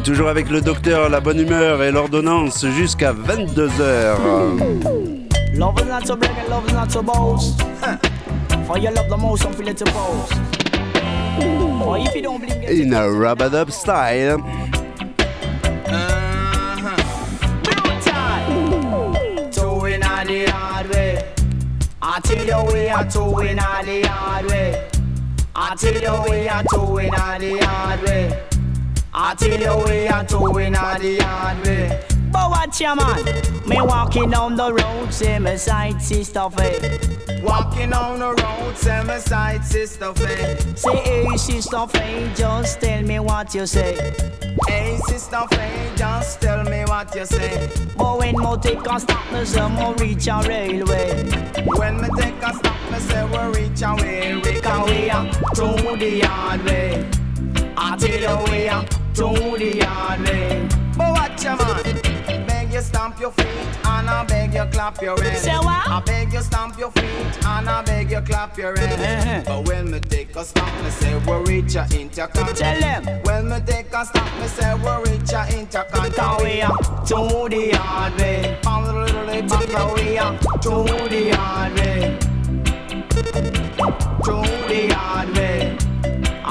Toujours 0.05 0.29
avec 0.29 0.51
le 0.51 0.61
docteur, 0.61 1.09
la 1.09 1.21
bonne 1.21 1.41
humeur 1.41 1.83
et 1.83 1.93
l'ordonnance 1.93 2.67
jusqu'à 2.67 3.13
22h. 3.13 4.17
Love 5.55 5.75
is 5.81 5.85
not 5.85 6.07
so 6.07 6.17
brag 6.17 6.31
and 6.39 6.49
love 6.49 6.67
is 6.69 6.73
not 6.73 6.91
so 6.91 7.03
boast. 7.03 7.61
Huh. 7.83 7.97
For 8.67 8.79
you 8.79 8.91
love 8.91 9.09
the 9.09 9.17
most, 9.17 9.43
don't 9.43 9.55
feel 9.55 9.69
it 9.69 9.77
to 9.77 9.85
boast. 9.87 10.33
Or 11.85 11.99
if 11.99 12.15
you 12.15 12.23
don't 12.23 12.41
believe 12.41 12.63
it, 12.63 12.81
In 12.81 12.93
a 12.95 13.71
style. 13.71 14.43
on 20.21 20.27
the 20.27 20.51
hard 20.51 20.91
way. 20.91 21.33
I 22.03 22.21
tell 22.21 22.45
you 22.45 22.73
we 22.73 22.89
are 22.89 23.09
towing 23.09 23.59
on 23.59 23.87
the 23.87 24.03
hard 24.03 24.47
way. 24.47 24.89
I 25.57 25.75
tell 25.77 25.95
you 25.95 26.31
we 26.31 26.49
are 26.49 26.63
towing 26.65 27.15
on 27.15 27.41
the 27.41 27.59
hard 27.65 28.03
way. 28.03 28.50
I 29.13 29.35
tell 29.35 29.61
you 29.61 29.85
we 29.87 30.07
are 30.09 30.25
towing 30.25 30.77
on 30.77 31.01
the 31.01 31.19
hard 31.19 31.67
way. 31.67 32.05
But 32.33 32.51
watch 32.51 32.81
your 32.81 32.95
man, 32.95 33.25
me 33.67 33.81
walking 33.81 34.31
down 34.31 34.55
the 34.55 34.73
road, 34.73 35.13
see 35.13 35.39
me 35.39 35.57
sight, 35.57 36.01
sister 36.01 36.49
Faye. 36.51 37.01
Walking 37.43 37.93
on 37.93 38.21
the 38.21 38.35
road, 38.35 38.77
send 38.77 39.09
my 39.09 39.19
side 39.19 39.65
sister 39.65 40.15
Faye. 40.15 40.57
Say, 40.77 40.97
hey, 40.97 41.37
sister 41.37 41.87
Faye, 41.89 42.31
just 42.37 42.81
tell 42.81 43.03
me 43.03 43.19
what 43.19 43.53
you 43.53 43.67
say. 43.67 44.15
Hey 44.69 44.99
sister 45.07 45.43
Faye, 45.51 45.93
just 45.97 46.41
tell 46.41 46.63
me 46.65 46.85
what 46.85 47.13
you 47.15 47.25
say. 47.27 47.69
But 47.97 48.19
when 48.19 48.37
mo 48.39 48.57
take 48.57 48.87
a 48.87 49.01
stop, 49.01 49.33
me 49.33 49.45
say 49.45 49.69
mo 49.69 49.95
reach 49.95 50.29
a 50.29 50.41
railway. 50.47 51.25
When 51.77 52.01
me 52.01 52.09
take 52.17 52.41
a 52.43 52.55
stop, 52.55 52.93
me 52.93 52.99
say 53.01 53.25
we 53.25 53.59
reach 53.61 53.83
a 53.83 53.95
way. 53.97 54.37
We 54.37 54.61
Can 54.61 54.87
we 54.87 55.11
are 55.11 55.33
to 55.55 55.97
the 55.97 56.21
hard 56.21 56.65
way. 56.65 57.11
I 57.77 57.97
tell 57.97 58.21
you 58.47 58.53
we 58.53 58.69
are 58.69 58.85
to 59.15 59.23
the 59.59 59.71
way. 60.25 60.69
But 60.97 61.13
watch 61.13 61.45
your 61.45 61.57
man. 61.57 62.47
Beg 62.47 62.73
you 62.73 62.81
stamp 62.81 63.21
your 63.21 63.33
feet 63.33 63.47
and 63.47 64.09
I 64.09 64.25
beg 64.25 64.55
you 64.55 64.65
clap 64.67 65.01
your 65.03 65.21
hands. 65.23 65.41
Say 65.41 65.57
what? 65.57 65.89
I 65.89 66.01
beg 66.05 66.33
you 66.33 66.41
stamp 66.41 66.79
your 66.79 66.91
feet 66.93 67.47
and 67.47 67.69
I 67.69 67.83
beg 67.83 68.11
you 68.11 68.21
clap 68.21 68.57
your 68.57 68.79
hands. 68.79 69.47
Uh-huh. 69.49 69.63
But 69.63 69.69
when 69.69 69.91
me 69.91 70.01
take 70.01 70.35
a 70.37 70.45
stop, 70.45 70.85
me 70.85 70.91
say 70.91 71.19
we 71.19 71.33
reach 71.51 71.75
a 71.75 71.87
intercontinental. 71.99 72.55
Tell 72.55 72.81
them. 72.81 73.23
When 73.25 73.49
me 73.49 73.61
take 73.67 73.93
a 73.93 74.05
stop, 74.05 74.41
me 74.41 74.47
say 74.47 74.75
we 74.75 75.11
reach 75.11 75.33
a 75.33 75.47
intercontinental. 75.59 76.37
Can 76.37 76.45
we 76.45 76.63
are 76.63 76.79
to 77.07 77.15
the 77.49 77.73
way. 78.19 78.59
Pound 78.63 78.87
a 78.87 78.93
little 79.01 79.27
bit 79.27 79.49
Can 79.49 79.95
we 79.95 80.19
are 80.19 80.39
to 80.39 80.69
the 80.69 80.95
way. 81.11 82.19
To 84.23 84.33
the 84.69 84.91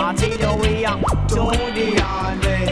I 0.10 0.14
tell 0.16 0.57
we 0.57 0.84
are 0.86 0.99
to 0.99 1.36
the 1.76 1.88
way. 2.41 2.66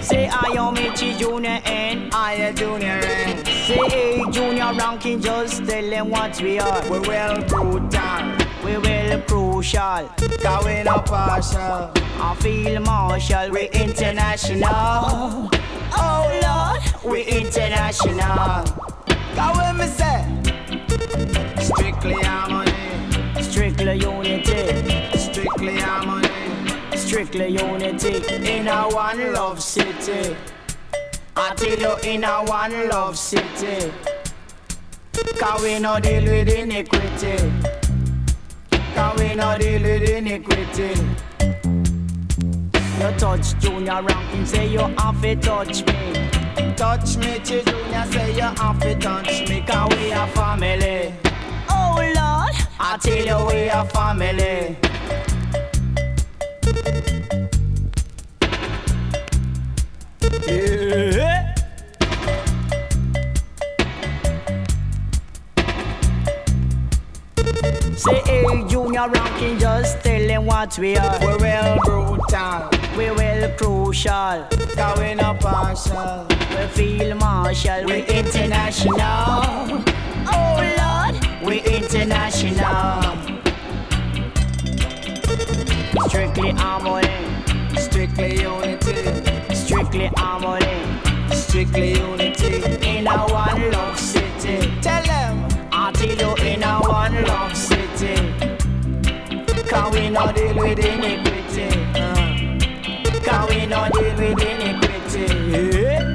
Say 0.00 0.28
I 0.28 0.54
am 0.56 0.76
Mitchie 0.76 1.18
Junior 1.18 1.60
and 1.64 2.14
I 2.14 2.34
a 2.34 2.52
junior 2.52 3.00
and 3.02 3.44
say 3.44 4.22
Junior 4.30 4.72
ranking 4.78 5.20
just 5.20 5.66
tell 5.66 5.90
them 5.90 6.10
what 6.10 6.40
we 6.40 6.60
are. 6.60 6.80
we 6.88 7.00
well 7.00 7.42
brutal. 7.48 8.36
We 8.64 8.78
will 8.78 9.20
crucial. 9.22 10.08
Going 10.40 10.86
up 10.86 11.06
partial. 11.06 11.90
I 12.22 12.36
feel 12.38 12.80
martial. 12.80 13.50
We 13.50 13.68
international. 13.70 15.50
Oh 15.96 16.22
Lord, 16.44 16.82
we 17.12 17.24
international. 17.24 18.62
Go 19.34 19.52
when 19.56 19.78
me 19.78 19.86
say 19.88 20.24
Strictly 21.58 22.22
harmony 22.22 23.42
Strictly 23.42 23.94
unity. 23.94 25.23
Strictly 25.54 25.80
harmony 25.80 26.28
Strictly 26.96 27.48
unity. 27.48 28.16
In 28.44 28.66
a 28.66 28.88
one 28.88 29.32
love 29.32 29.62
city. 29.62 30.36
I 31.36 31.54
tell 31.54 31.78
you, 31.78 31.96
in 32.10 32.24
a 32.24 32.42
one 32.44 32.88
love 32.88 33.16
city. 33.16 33.92
Cause 35.38 35.62
we 35.62 35.78
no 35.78 36.00
deal 36.00 36.24
with 36.24 36.48
iniquity. 36.48 37.52
Cause 38.96 39.20
we 39.20 39.34
no 39.36 39.56
deal 39.56 39.82
with 39.82 40.10
iniquity. 40.10 41.00
You 42.98 43.12
touch 43.16 43.56
junior 43.60 44.02
ranking, 44.02 44.46
say 44.46 44.66
you 44.66 44.80
have 44.80 45.22
to 45.22 45.36
touch 45.36 45.86
me. 45.86 46.74
Touch 46.74 47.16
me 47.16 47.38
Junior 47.38 48.06
say 48.10 48.34
you 48.34 48.42
have 48.42 48.80
to 48.80 48.94
touch 48.96 49.48
me 49.48 49.60
Cause 49.60 49.94
we 49.94 50.10
a 50.10 50.26
family. 50.28 51.14
Oh 51.70 51.94
Lord, 51.96 52.54
I 52.80 52.98
tell 53.00 53.24
you 53.24 53.46
we 53.46 53.68
a 53.68 53.84
family. 53.84 54.83
Yeah. 60.46 61.54
Say 67.96 68.20
hey 68.26 68.68
junior 68.68 69.08
ranking, 69.08 69.58
just 69.58 70.04
tell 70.04 70.42
what 70.42 70.78
we 70.78 70.96
are. 70.96 71.18
We 71.20 71.36
well 71.42 71.78
brutal 71.84 72.70
We 72.98 73.10
will 73.10 73.50
crucial. 73.56 74.46
Going 74.76 75.20
up 75.20 75.40
partial 75.40 76.26
We 76.50 76.66
feel 76.68 77.14
martial. 77.16 77.84
We 77.86 78.04
international. 78.06 79.82
Oh 80.26 80.60
Lord, 80.78 81.14
we 81.46 81.60
international. 81.62 83.23
Strictly 86.14 86.50
harmony. 86.50 87.08
Strictly 87.76 88.40
unity 88.40 89.52
Strictly 89.52 90.06
harmony. 90.14 91.00
Strictly 91.34 91.94
unity 91.98 92.62
In 92.88 93.08
a 93.08 93.18
one 93.32 93.70
love 93.72 93.98
city. 93.98 94.70
Tell 94.80 95.02
them 95.02 95.48
you 96.00 96.34
in 96.36 96.62
a 96.62 96.78
one 96.82 97.20
love 97.24 97.56
city. 97.56 98.14
Can 99.68 99.90
we 99.90 100.08
not 100.08 100.36
deal 100.36 100.54
with 100.54 100.78
iniquity? 100.78 101.66
Uh. 101.96 102.60
Can 103.24 103.48
we 103.48 103.66
not 103.66 103.92
deal 103.92 104.14
with 104.14 104.40
iniquity? 104.40 105.80
Yeah. 105.80 106.14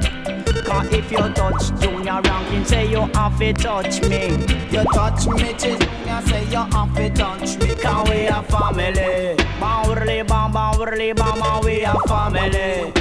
Cause 0.64 0.94
if 0.94 1.12
you 1.12 1.18
touch 1.34 1.78
junior 1.82 2.22
ranking, 2.24 2.64
say 2.64 2.90
you 2.90 3.02
have 3.16 3.38
to 3.38 3.52
touch 3.52 4.02
me. 4.04 4.30
You 4.72 4.86
touch 4.94 5.28
me 5.28 5.54
Junior 5.58 6.22
say 6.26 6.46
you 6.46 6.64
have 6.72 6.96
to 6.96 7.10
touch 7.10 7.58
me 7.58 7.76
Cause 7.76 8.10
we 8.10 8.28
a 8.28 8.42
family. 8.44 9.49
We 11.64 11.86
family. 12.08 12.94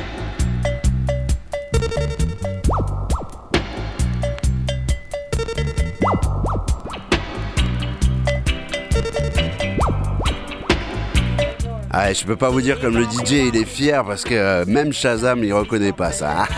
Ah, 11.90 12.12
je 12.12 12.24
peux 12.24 12.36
pas 12.36 12.50
vous 12.50 12.60
dire 12.60 12.80
comme 12.80 12.96
le 12.96 13.04
DJ 13.04 13.32
il 13.32 13.56
est 13.56 13.64
fier 13.64 14.04
parce 14.04 14.22
que 14.24 14.34
euh, 14.34 14.64
même 14.66 14.92
Shazam 14.92 15.42
il 15.44 15.52
reconnaît 15.52 15.92
pas 15.92 16.12
ça. 16.12 16.46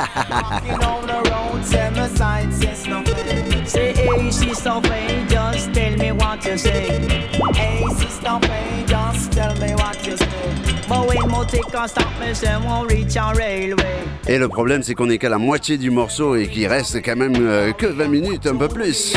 Et 14.26 14.38
le 14.38 14.48
problème 14.48 14.82
c'est 14.82 14.94
qu'on 14.94 15.08
est 15.08 15.18
qu'à 15.18 15.28
la 15.28 15.38
moitié 15.38 15.78
du 15.78 15.90
morceau 15.90 16.34
et 16.34 16.48
qu'il 16.48 16.66
reste 16.66 17.00
quand 17.04 17.16
même 17.16 17.36
euh, 17.38 17.72
que 17.72 17.86
20 17.86 18.08
minutes, 18.08 18.46
un 18.46 18.56
peu 18.56 18.68
plus. 18.68 19.14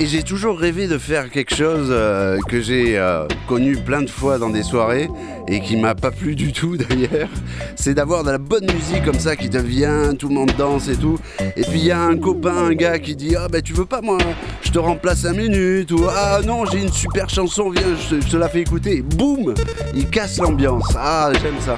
Et 0.00 0.06
j'ai 0.06 0.22
toujours 0.22 0.58
rêvé 0.58 0.88
de 0.88 0.98
faire 0.98 1.30
quelque 1.30 1.54
chose 1.54 1.88
euh, 1.90 2.38
que 2.48 2.60
j'ai 2.60 2.98
euh, 2.98 3.26
connu 3.46 3.76
plein 3.76 4.02
de 4.02 4.10
fois 4.10 4.38
dans 4.38 4.50
des 4.50 4.62
soirées 4.62 5.08
et 5.46 5.60
qui 5.60 5.76
m'a 5.76 5.94
pas 5.94 6.10
plu 6.10 6.34
du 6.34 6.52
tout 6.52 6.76
d'ailleurs. 6.88 7.28
C'est 7.76 7.94
d'avoir 7.94 8.24
de 8.24 8.30
la 8.30 8.38
bonne 8.38 8.64
musique 8.72 9.04
comme 9.04 9.18
ça 9.18 9.36
qui 9.36 9.48
te 9.48 9.58
vient, 9.58 10.14
tout 10.14 10.28
le 10.28 10.34
monde 10.34 10.52
danse 10.58 10.88
et 10.88 10.96
tout. 10.96 11.18
Et 11.40 11.62
puis 11.62 11.78
il 11.78 11.84
y 11.84 11.90
a 11.90 12.00
un 12.00 12.16
copain, 12.16 12.56
un 12.56 12.74
gars 12.74 12.98
qui 12.98 13.14
dit 13.14 13.36
Ah 13.36 13.48
ben 13.48 13.62
tu 13.62 13.74
veux 13.74 13.86
pas 13.86 14.00
moi, 14.00 14.18
je 14.62 14.70
te 14.70 14.78
remplace 14.78 15.20
5 15.20 15.36
minutes 15.36 15.92
ou 15.92 16.06
Ah 16.08 16.40
non, 16.44 16.64
j'ai 16.66 16.82
une 16.82 16.92
super 16.92 17.28
chanson, 17.28 17.70
viens, 17.70 17.94
je 18.10 18.16
te 18.28 18.36
la 18.36 18.48
fais 18.48 18.60
écouter. 18.62 19.02
Boum 19.02 19.54
Il 19.94 20.08
casse 20.08 20.38
l'ambiance. 20.38 20.94
Ah, 20.96 21.30
j'aime 21.40 21.60
ça. 21.60 21.76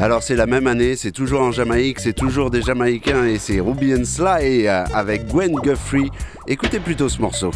Alors 0.00 0.22
c'est 0.22 0.36
la 0.36 0.46
même 0.46 0.68
année, 0.68 0.94
c'est 0.94 1.10
toujours 1.10 1.40
en 1.40 1.50
Jamaïque, 1.50 1.98
c'est 1.98 2.12
toujours 2.12 2.50
des 2.50 2.62
Jamaïcains 2.62 3.24
et 3.24 3.38
c'est 3.38 3.58
Ruby 3.58 3.94
and 3.94 4.04
Sly 4.04 4.68
euh, 4.68 4.84
avec 4.94 5.26
Gwen 5.26 5.56
Guthrie. 5.56 6.10
Écoutez 6.46 6.78
plutôt 6.78 7.08
ce 7.08 7.20
morceau. 7.20 7.50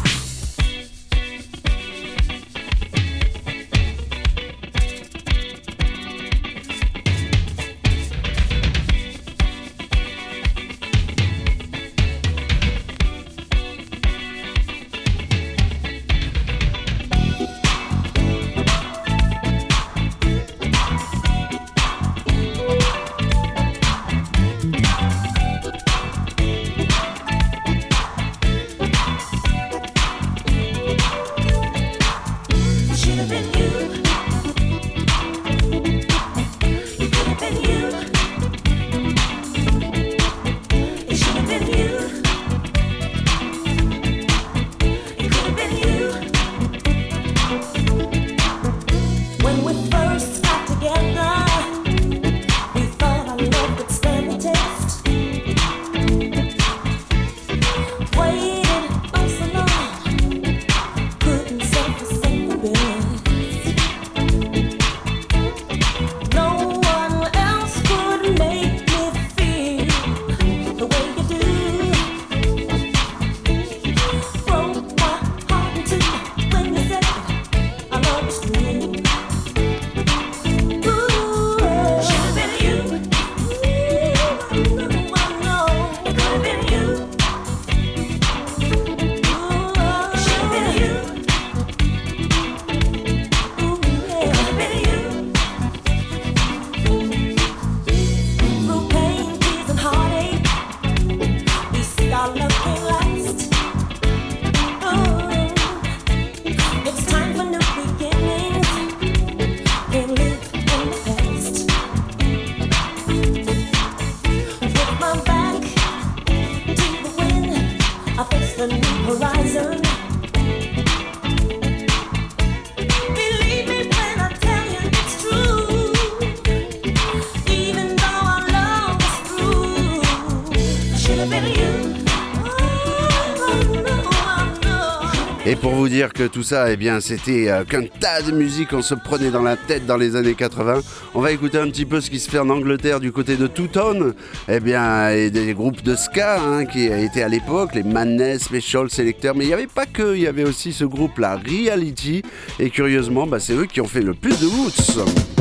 Que 136.11 136.23
tout 136.23 136.43
ça, 136.43 136.71
eh 136.71 136.75
bien, 136.75 136.99
c'était 136.99 137.49
euh, 137.49 137.63
qu'un 137.63 137.85
tas 137.85 138.21
de 138.21 138.31
musique 138.31 138.69
qu'on 138.69 138.81
se 138.81 138.95
prenait 138.95 139.31
dans 139.31 139.41
la 139.41 139.55
tête 139.55 139.85
dans 139.85 139.95
les 139.95 140.15
années 140.15 140.33
80. 140.33 140.81
On 141.13 141.21
va 141.21 141.31
écouter 141.31 141.57
un 141.57 141.69
petit 141.69 141.85
peu 141.85 142.01
ce 142.01 142.09
qui 142.09 142.19
se 142.19 142.29
fait 142.29 142.39
en 142.39 142.49
Angleterre 142.49 142.99
du 142.99 143.11
côté 143.11 143.37
de 143.37 143.47
Two-Tone. 143.47 144.13
Eh 144.49 144.59
bien, 144.59 145.09
et 145.11 145.29
des 145.29 145.53
groupes 145.53 145.81
de 145.83 145.95
ska 145.95 146.41
hein, 146.41 146.65
qui 146.65 146.87
étaient 146.87 147.23
à 147.23 147.29
l'époque, 147.29 147.75
les 147.75 147.83
Madness, 147.83 148.43
Special 148.43 148.89
Selector. 148.89 149.35
Mais 149.35 149.45
il 149.45 149.47
n'y 149.47 149.53
avait 149.53 149.67
pas 149.67 149.85
que, 149.85 150.15
il 150.15 150.23
y 150.23 150.27
avait 150.27 150.43
aussi 150.43 150.73
ce 150.73 150.83
groupe-là, 150.83 151.37
Reality. 151.37 152.23
Et 152.59 152.69
curieusement, 152.69 153.25
bah, 153.25 153.39
c'est 153.39 153.53
eux 153.53 153.65
qui 153.65 153.79
ont 153.79 153.87
fait 153.87 154.01
le 154.01 154.13
plus 154.13 154.39
de 154.41 154.47
roots. 154.47 155.32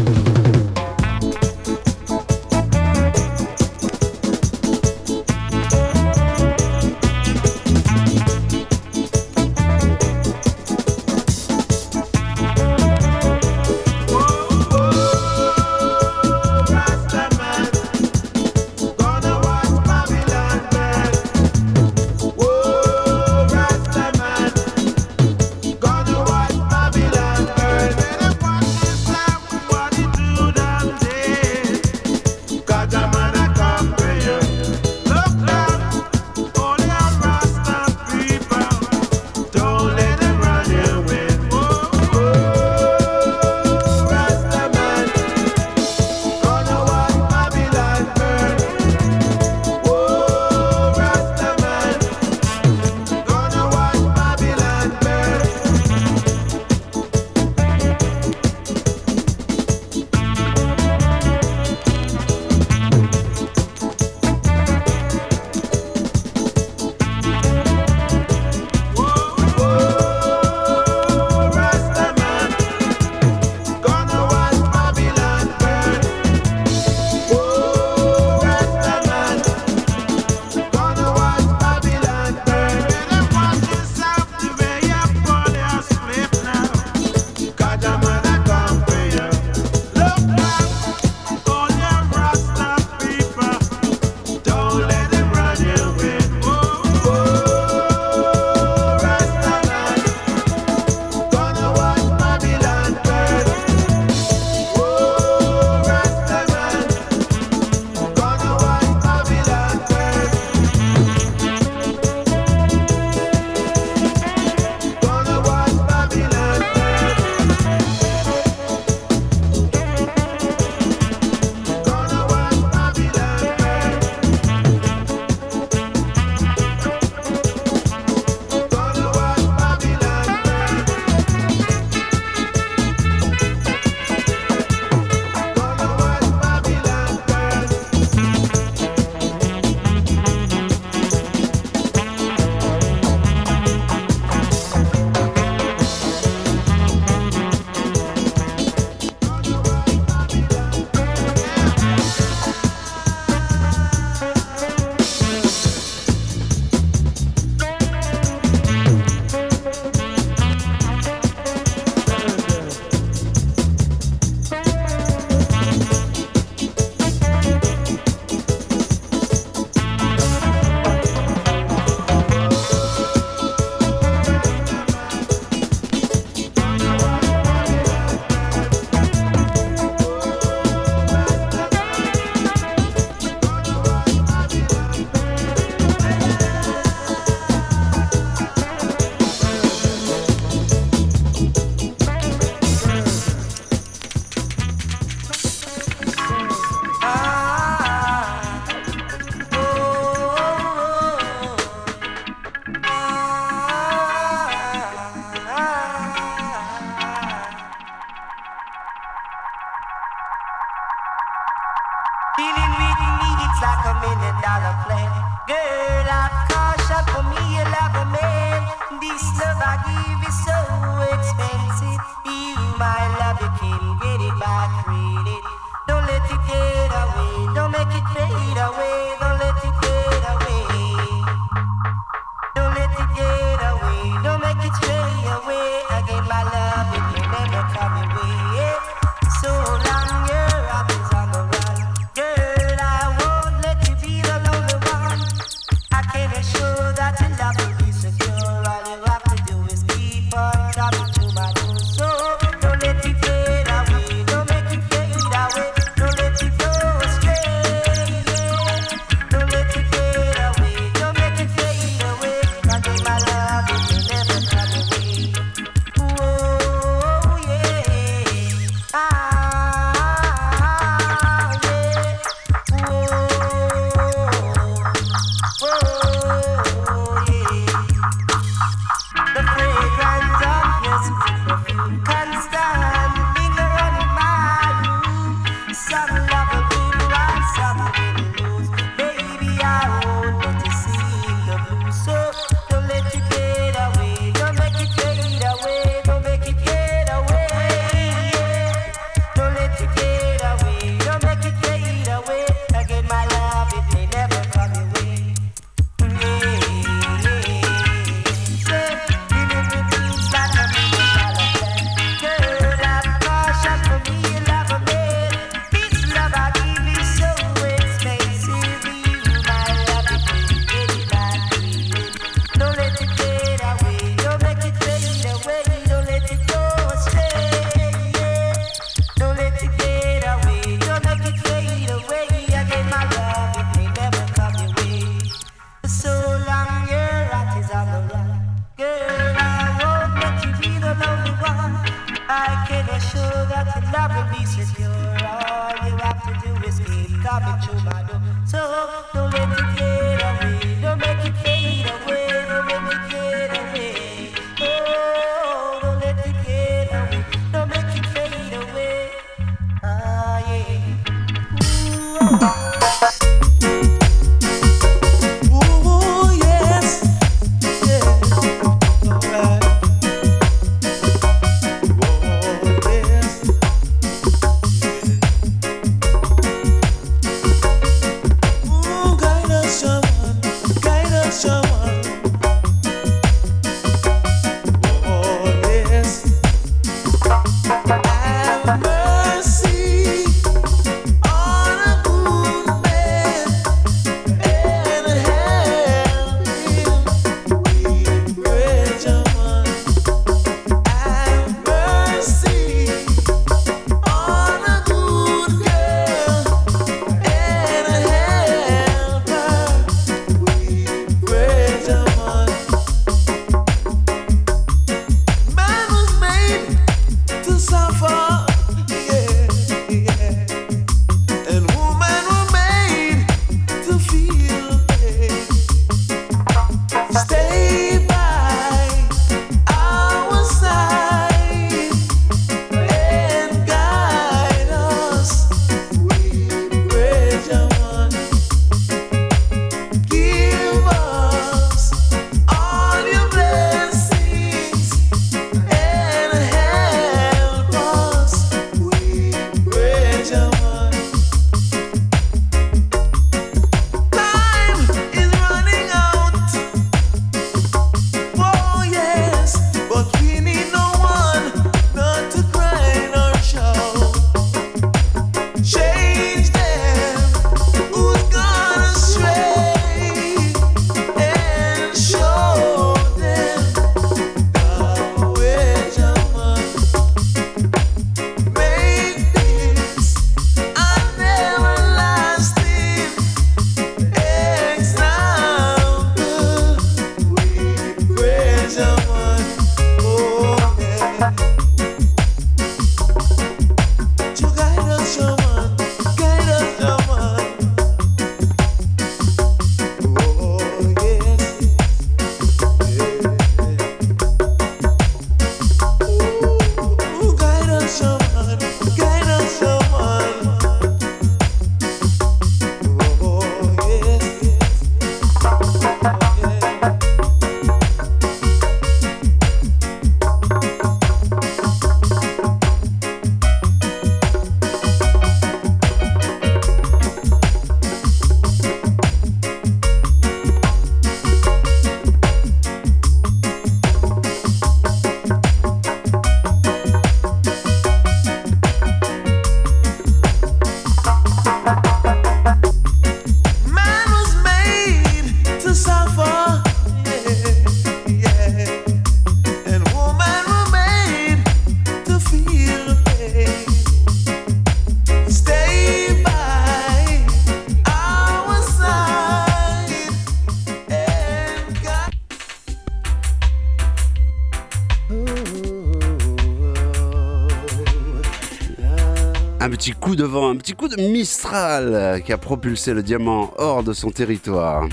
De 570.23 570.27
vent, 570.29 570.51
un 570.51 570.57
petit 570.57 570.75
coup 570.75 570.87
de 570.87 571.03
Mistral 571.03 572.23
qui 572.25 572.33
a 572.33 572.39
propulsé 572.39 572.95
le 572.95 573.03
diamant 573.03 573.53
hors 573.59 573.83
de 573.83 573.93
son 573.93 574.11
territoire. 574.11 574.87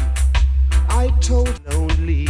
I 0.89 1.11
told 1.21 1.53
lonely. 1.71 2.27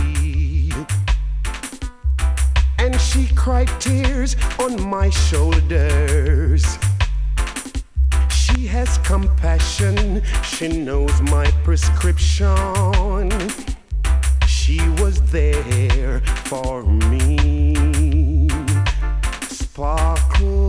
And 2.77 2.99
she 2.99 3.33
cried 3.35 3.69
tears 3.79 4.35
on 4.59 4.75
my 4.89 5.09
shoulders. 5.11 6.77
She 8.29 8.67
has 8.67 8.97
compassion, 9.05 10.21
she 10.43 10.67
knows 10.67 11.21
my 11.31 11.45
prescription. 11.63 13.29
She 14.45 14.81
was 15.01 15.21
there 15.31 16.21
for 16.49 16.83
me. 16.83 18.49
Sparkle, 19.49 20.68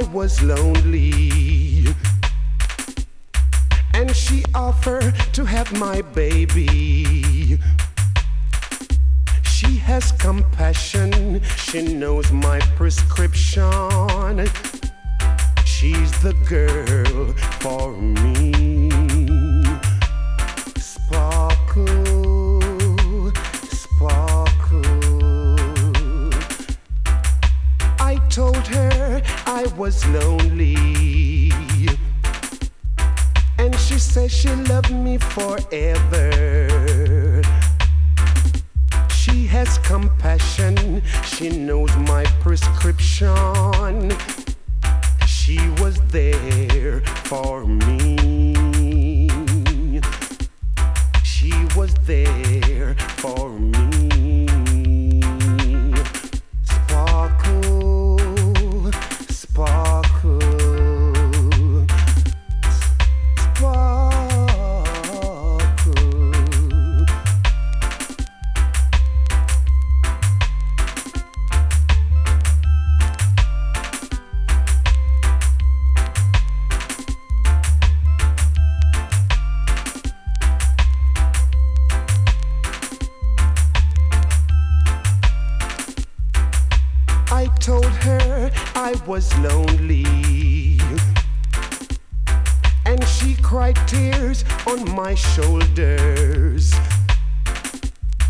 I 0.00 0.02
was 0.14 0.42
lonely. 0.42 1.84
And 3.92 4.16
she 4.16 4.42
offered 4.54 5.14
to 5.34 5.44
have 5.44 5.70
my 5.78 6.00
baby. 6.00 7.58
She 9.42 9.76
has 9.76 10.12
compassion, 10.12 11.42
she 11.56 11.82
knows 11.82 12.32
my 12.32 12.60
prescription. 12.76 14.48
She's 15.66 16.12
the 16.22 16.34
girl 16.48 17.34
for 17.60 17.92
me. 17.92 18.50
Sparkle, 20.78 22.09
I 29.60 29.66
was 29.76 30.06
lonely. 30.06 31.52
And 33.58 33.74
she 33.76 33.98
said 33.98 34.30
she 34.30 34.48
loved 34.48 34.90
me 34.90 35.18
forever. 35.18 36.22
She 39.10 39.46
has 39.48 39.76
compassion, 39.76 41.02
she 41.26 41.50
knows 41.50 41.94
my 41.98 42.24
prescription. 42.40 44.10
She 45.26 45.58
was 45.82 46.00
there 46.08 47.02
for 47.28 47.66
me. 47.66 49.28
She 51.22 51.52
was 51.76 51.92
there 52.06 52.94
for 53.18 53.50
me. 53.58 54.09
Told 87.70 87.94
her 88.08 88.50
I 88.74 89.00
was 89.06 89.26
lonely. 89.38 90.04
And 92.84 93.00
she 93.06 93.36
cried 93.36 93.78
tears 93.86 94.44
on 94.66 94.90
my 94.90 95.14
shoulders. 95.14 96.74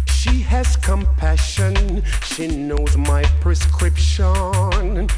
She 0.09 0.43
has 0.53 0.77
compassion, 0.77 2.03
she 2.23 2.49
knows 2.49 2.99
my 2.99 3.23
prescription. 3.41 5.09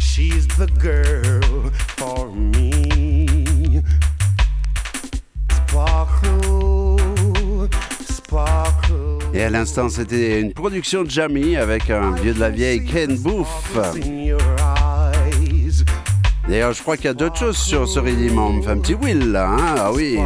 She's 0.00 0.48
the 0.48 0.66
girl 0.88 1.70
for 1.70 2.32
me. 2.32 3.63
Et 9.34 9.42
à 9.42 9.50
l'instant, 9.50 9.88
c'était 9.88 10.40
une 10.40 10.52
production 10.52 11.02
de 11.02 11.10
Jamie 11.10 11.56
avec 11.56 11.90
un 11.90 12.12
vieux 12.12 12.34
de 12.34 12.38
la 12.38 12.50
vieille 12.50 12.84
Ken 12.84 13.16
Booth. 13.16 13.46
D'ailleurs, 16.48 16.72
je 16.72 16.80
crois 16.82 16.96
qu'il 16.96 17.06
y 17.06 17.08
a 17.08 17.14
d'autres 17.14 17.38
choses 17.38 17.56
sur 17.56 17.88
ce 17.88 17.98
rythme. 17.98 18.38
On 18.38 18.62
fait 18.62 18.70
un 18.70 18.78
petit 18.78 18.94
Will 18.94 19.32
là, 19.32 19.48
hein 19.48 19.74
Ah 19.76 19.92
oui. 19.92 20.18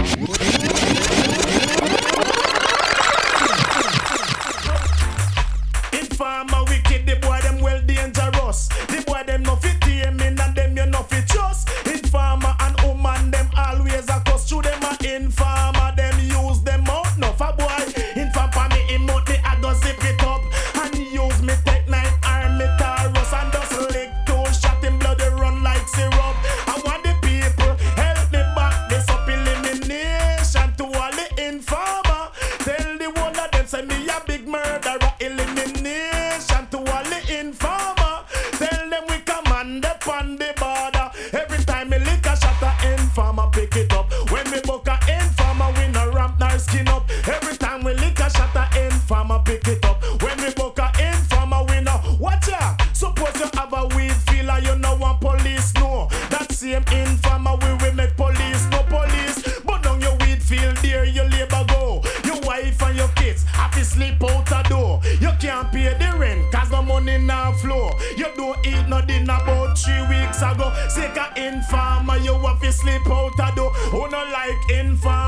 To 63.79 63.85
sleep 63.85 64.23
out 64.25 64.51
a 64.51 64.69
door. 64.69 65.01
You 65.21 65.31
can't 65.41 65.71
pay 65.71 65.95
the 65.95 66.19
rent 66.19 66.51
cause 66.53 66.71
no 66.71 66.83
money 66.83 67.19
now 67.19 67.53
flow. 67.53 67.91
You 68.17 68.27
don't 68.37 68.59
eat 68.67 68.89
no 68.89 69.01
dinner 69.03 69.39
about 69.41 69.79
three 69.79 70.03
weeks 70.09 70.43
ago. 70.43 70.73
Sick 70.89 71.17
a 71.17 71.27
informer 71.37 72.17
you 72.19 72.35
have 72.35 72.61
to 72.61 72.73
sleep 72.73 73.07
out 73.07 73.33
a 73.39 73.55
door. 73.55 73.71
Who 73.93 74.11
no 74.11 74.23
like 74.33 74.71
informer 74.71 75.28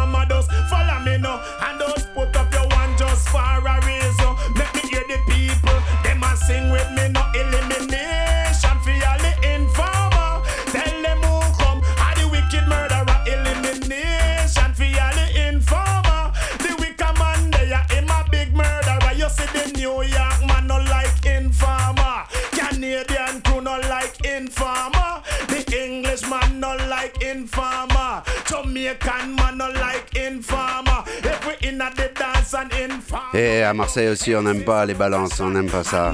à 33.71 33.75
Marseille 33.75 34.09
aussi, 34.09 34.35
on 34.35 34.43
n'aime 34.43 34.65
pas 34.65 34.85
les 34.85 34.95
balances, 34.95 35.39
on 35.39 35.51
n'aime 35.51 35.71
pas 35.71 35.85
ça. 35.85 36.13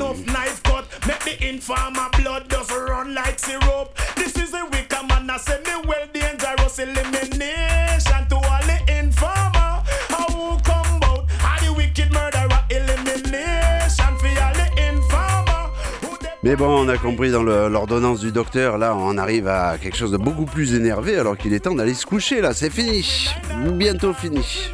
Mais 16.42 16.54
bon, 16.54 16.84
on 16.84 16.88
a 16.88 16.96
compris 16.96 17.30
dans 17.30 17.42
l'ordonnance 17.42 18.20
du 18.20 18.30
docteur, 18.32 18.78
là, 18.78 18.94
on 18.94 19.16
arrive 19.18 19.48
à 19.48 19.78
quelque 19.78 19.96
chose 19.96 20.12
de 20.12 20.16
beaucoup 20.16 20.44
plus 20.44 20.74
énervé 20.74 21.18
alors 21.18 21.36
qu'il 21.36 21.52
est 21.54 21.60
temps 21.60 21.74
d'aller 21.74 21.94
se 21.94 22.06
coucher, 22.06 22.40
là, 22.40 22.52
c'est 22.52 22.70
fini. 22.70 23.28
Bientôt 23.72 24.12
fini. 24.12 24.70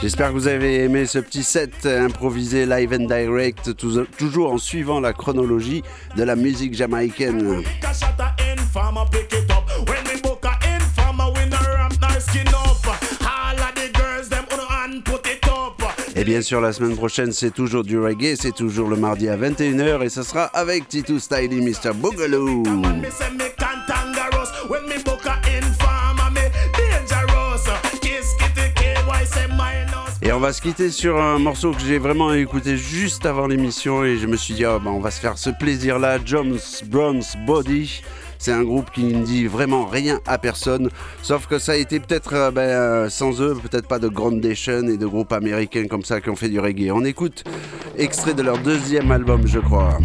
J'espère 0.00 0.28
que 0.28 0.32
vous 0.34 0.46
avez 0.46 0.84
aimé 0.84 1.06
ce 1.06 1.18
petit 1.18 1.42
set 1.42 1.84
improvisé 1.84 2.66
live 2.66 2.92
and 2.92 3.06
direct, 3.06 3.74
tou- 3.76 4.04
toujours 4.16 4.52
en 4.52 4.58
suivant 4.58 5.00
la 5.00 5.12
chronologie 5.12 5.82
de 6.16 6.22
la 6.22 6.36
musique 6.36 6.74
jamaïcaine. 6.74 7.62
Et 16.16 16.24
bien 16.24 16.42
sûr, 16.42 16.60
la 16.60 16.72
semaine 16.72 16.96
prochaine, 16.96 17.32
c'est 17.32 17.50
toujours 17.52 17.82
du 17.84 17.98
reggae, 17.98 18.34
c'est 18.40 18.54
toujours 18.54 18.88
le 18.88 18.96
mardi 18.96 19.28
à 19.28 19.36
21h 19.36 20.02
et 20.04 20.08
ce 20.08 20.22
sera 20.22 20.44
avec 20.46 20.88
Titu 20.88 21.18
Styling 21.20 21.62
Mr. 21.68 21.92
Boogaloo. 21.94 22.62
Et 30.28 30.32
on 30.32 30.40
va 30.40 30.52
se 30.52 30.60
quitter 30.60 30.90
sur 30.90 31.18
un 31.18 31.38
morceau 31.38 31.72
que 31.72 31.80
j'ai 31.80 31.96
vraiment 31.96 32.34
écouté 32.34 32.76
juste 32.76 33.24
avant 33.24 33.46
l'émission 33.46 34.04
et 34.04 34.18
je 34.18 34.26
me 34.26 34.36
suis 34.36 34.52
dit, 34.52 34.66
oh, 34.66 34.78
bah, 34.78 34.90
on 34.90 35.00
va 35.00 35.10
se 35.10 35.18
faire 35.20 35.38
ce 35.38 35.48
plaisir-là, 35.48 36.18
Jones 36.22 36.58
Bronze 36.84 37.34
Body. 37.46 38.02
C'est 38.38 38.52
un 38.52 38.62
groupe 38.62 38.90
qui 38.90 39.04
ne 39.04 39.24
dit 39.24 39.46
vraiment 39.46 39.86
rien 39.86 40.20
à 40.26 40.36
personne, 40.36 40.90
sauf 41.22 41.46
que 41.46 41.58
ça 41.58 41.72
a 41.72 41.76
été 41.76 41.98
peut-être 41.98 42.34
euh, 42.34 42.50
ben, 42.50 42.60
euh, 42.60 43.08
sans 43.08 43.40
eux, 43.40 43.54
peut-être 43.54 43.88
pas 43.88 43.98
de 43.98 44.08
Groundation 44.08 44.86
et 44.86 44.98
de 44.98 45.06
groupes 45.06 45.32
américains 45.32 45.86
comme 45.88 46.04
ça 46.04 46.20
qui 46.20 46.28
ont 46.28 46.36
fait 46.36 46.50
du 46.50 46.60
reggae. 46.60 46.90
On 46.92 47.06
écoute 47.06 47.44
extrait 47.96 48.34
de 48.34 48.42
leur 48.42 48.58
deuxième 48.58 49.10
album, 49.10 49.46
je 49.46 49.60
crois. 49.60 49.98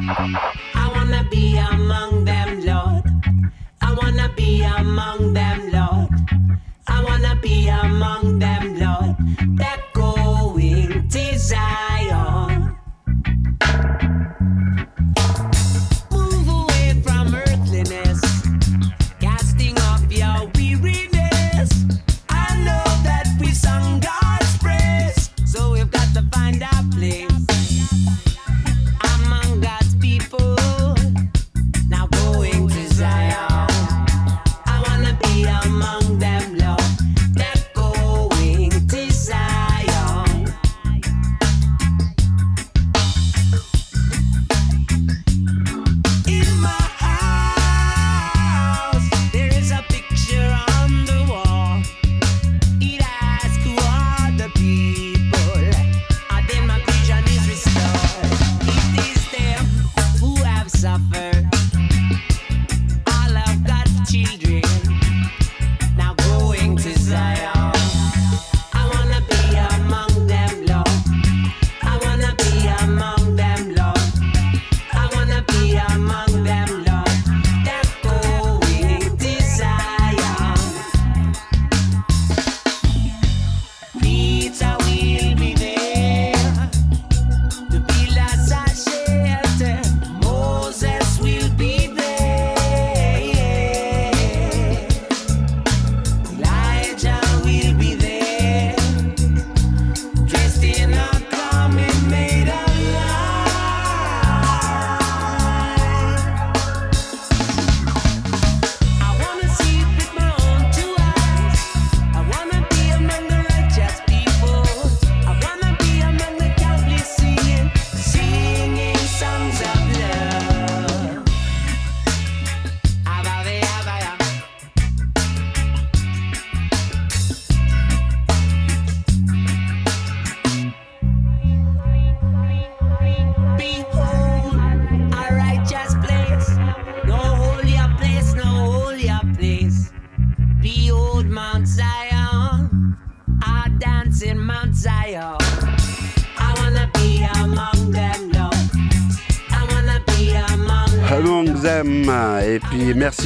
I 0.00 0.92
wanna 0.94 1.26
be 1.28 1.56
among 1.56 2.24
them, 2.24 2.60
Lord. 2.60 3.02
I 3.82 3.92
wanna 4.00 4.32
be 4.36 4.62
among 4.62 5.32
them, 5.32 5.72
Lord. 5.72 6.08
I 6.86 7.02
wanna 7.02 7.34
be 7.42 7.66
among 7.68 8.38
them, 8.38 8.78
Lord. 8.78 9.16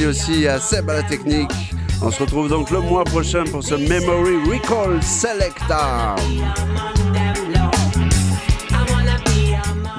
Aussi 0.05 0.47
à 0.47 0.59
Seb 0.59 0.89
à 0.89 0.93
la 0.93 1.03
technique. 1.03 1.51
On 2.01 2.11
se 2.11 2.21
retrouve 2.21 2.49
donc 2.49 2.69
le 2.71 2.79
mois 2.81 3.03
prochain 3.03 3.43
pour 3.51 3.63
ce 3.63 3.75
Memory 3.75 4.35
Recall 4.51 5.01
Selecta. 5.01 6.15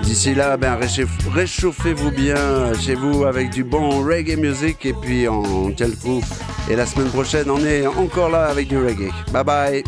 D'ici 0.02 0.34
là, 0.34 0.56
ben, 0.56 0.76
réchauffe- 0.76 1.28
réchauffez-vous 1.32 2.10
bien 2.10 2.72
chez 2.80 2.94
vous 2.94 3.24
avec 3.24 3.50
du 3.50 3.64
bon 3.64 4.04
reggae 4.04 4.36
music 4.38 4.84
et 4.86 4.92
puis 4.92 5.28
on 5.28 5.70
tient 5.72 5.88
le 5.88 5.96
coup. 5.96 6.20
Et 6.70 6.76
la 6.76 6.86
semaine 6.86 7.08
prochaine, 7.08 7.50
on 7.50 7.64
est 7.64 7.86
encore 7.86 8.28
là 8.30 8.44
avec 8.46 8.68
du 8.68 8.78
reggae. 8.78 9.10
Bye 9.32 9.44
bye. 9.44 9.84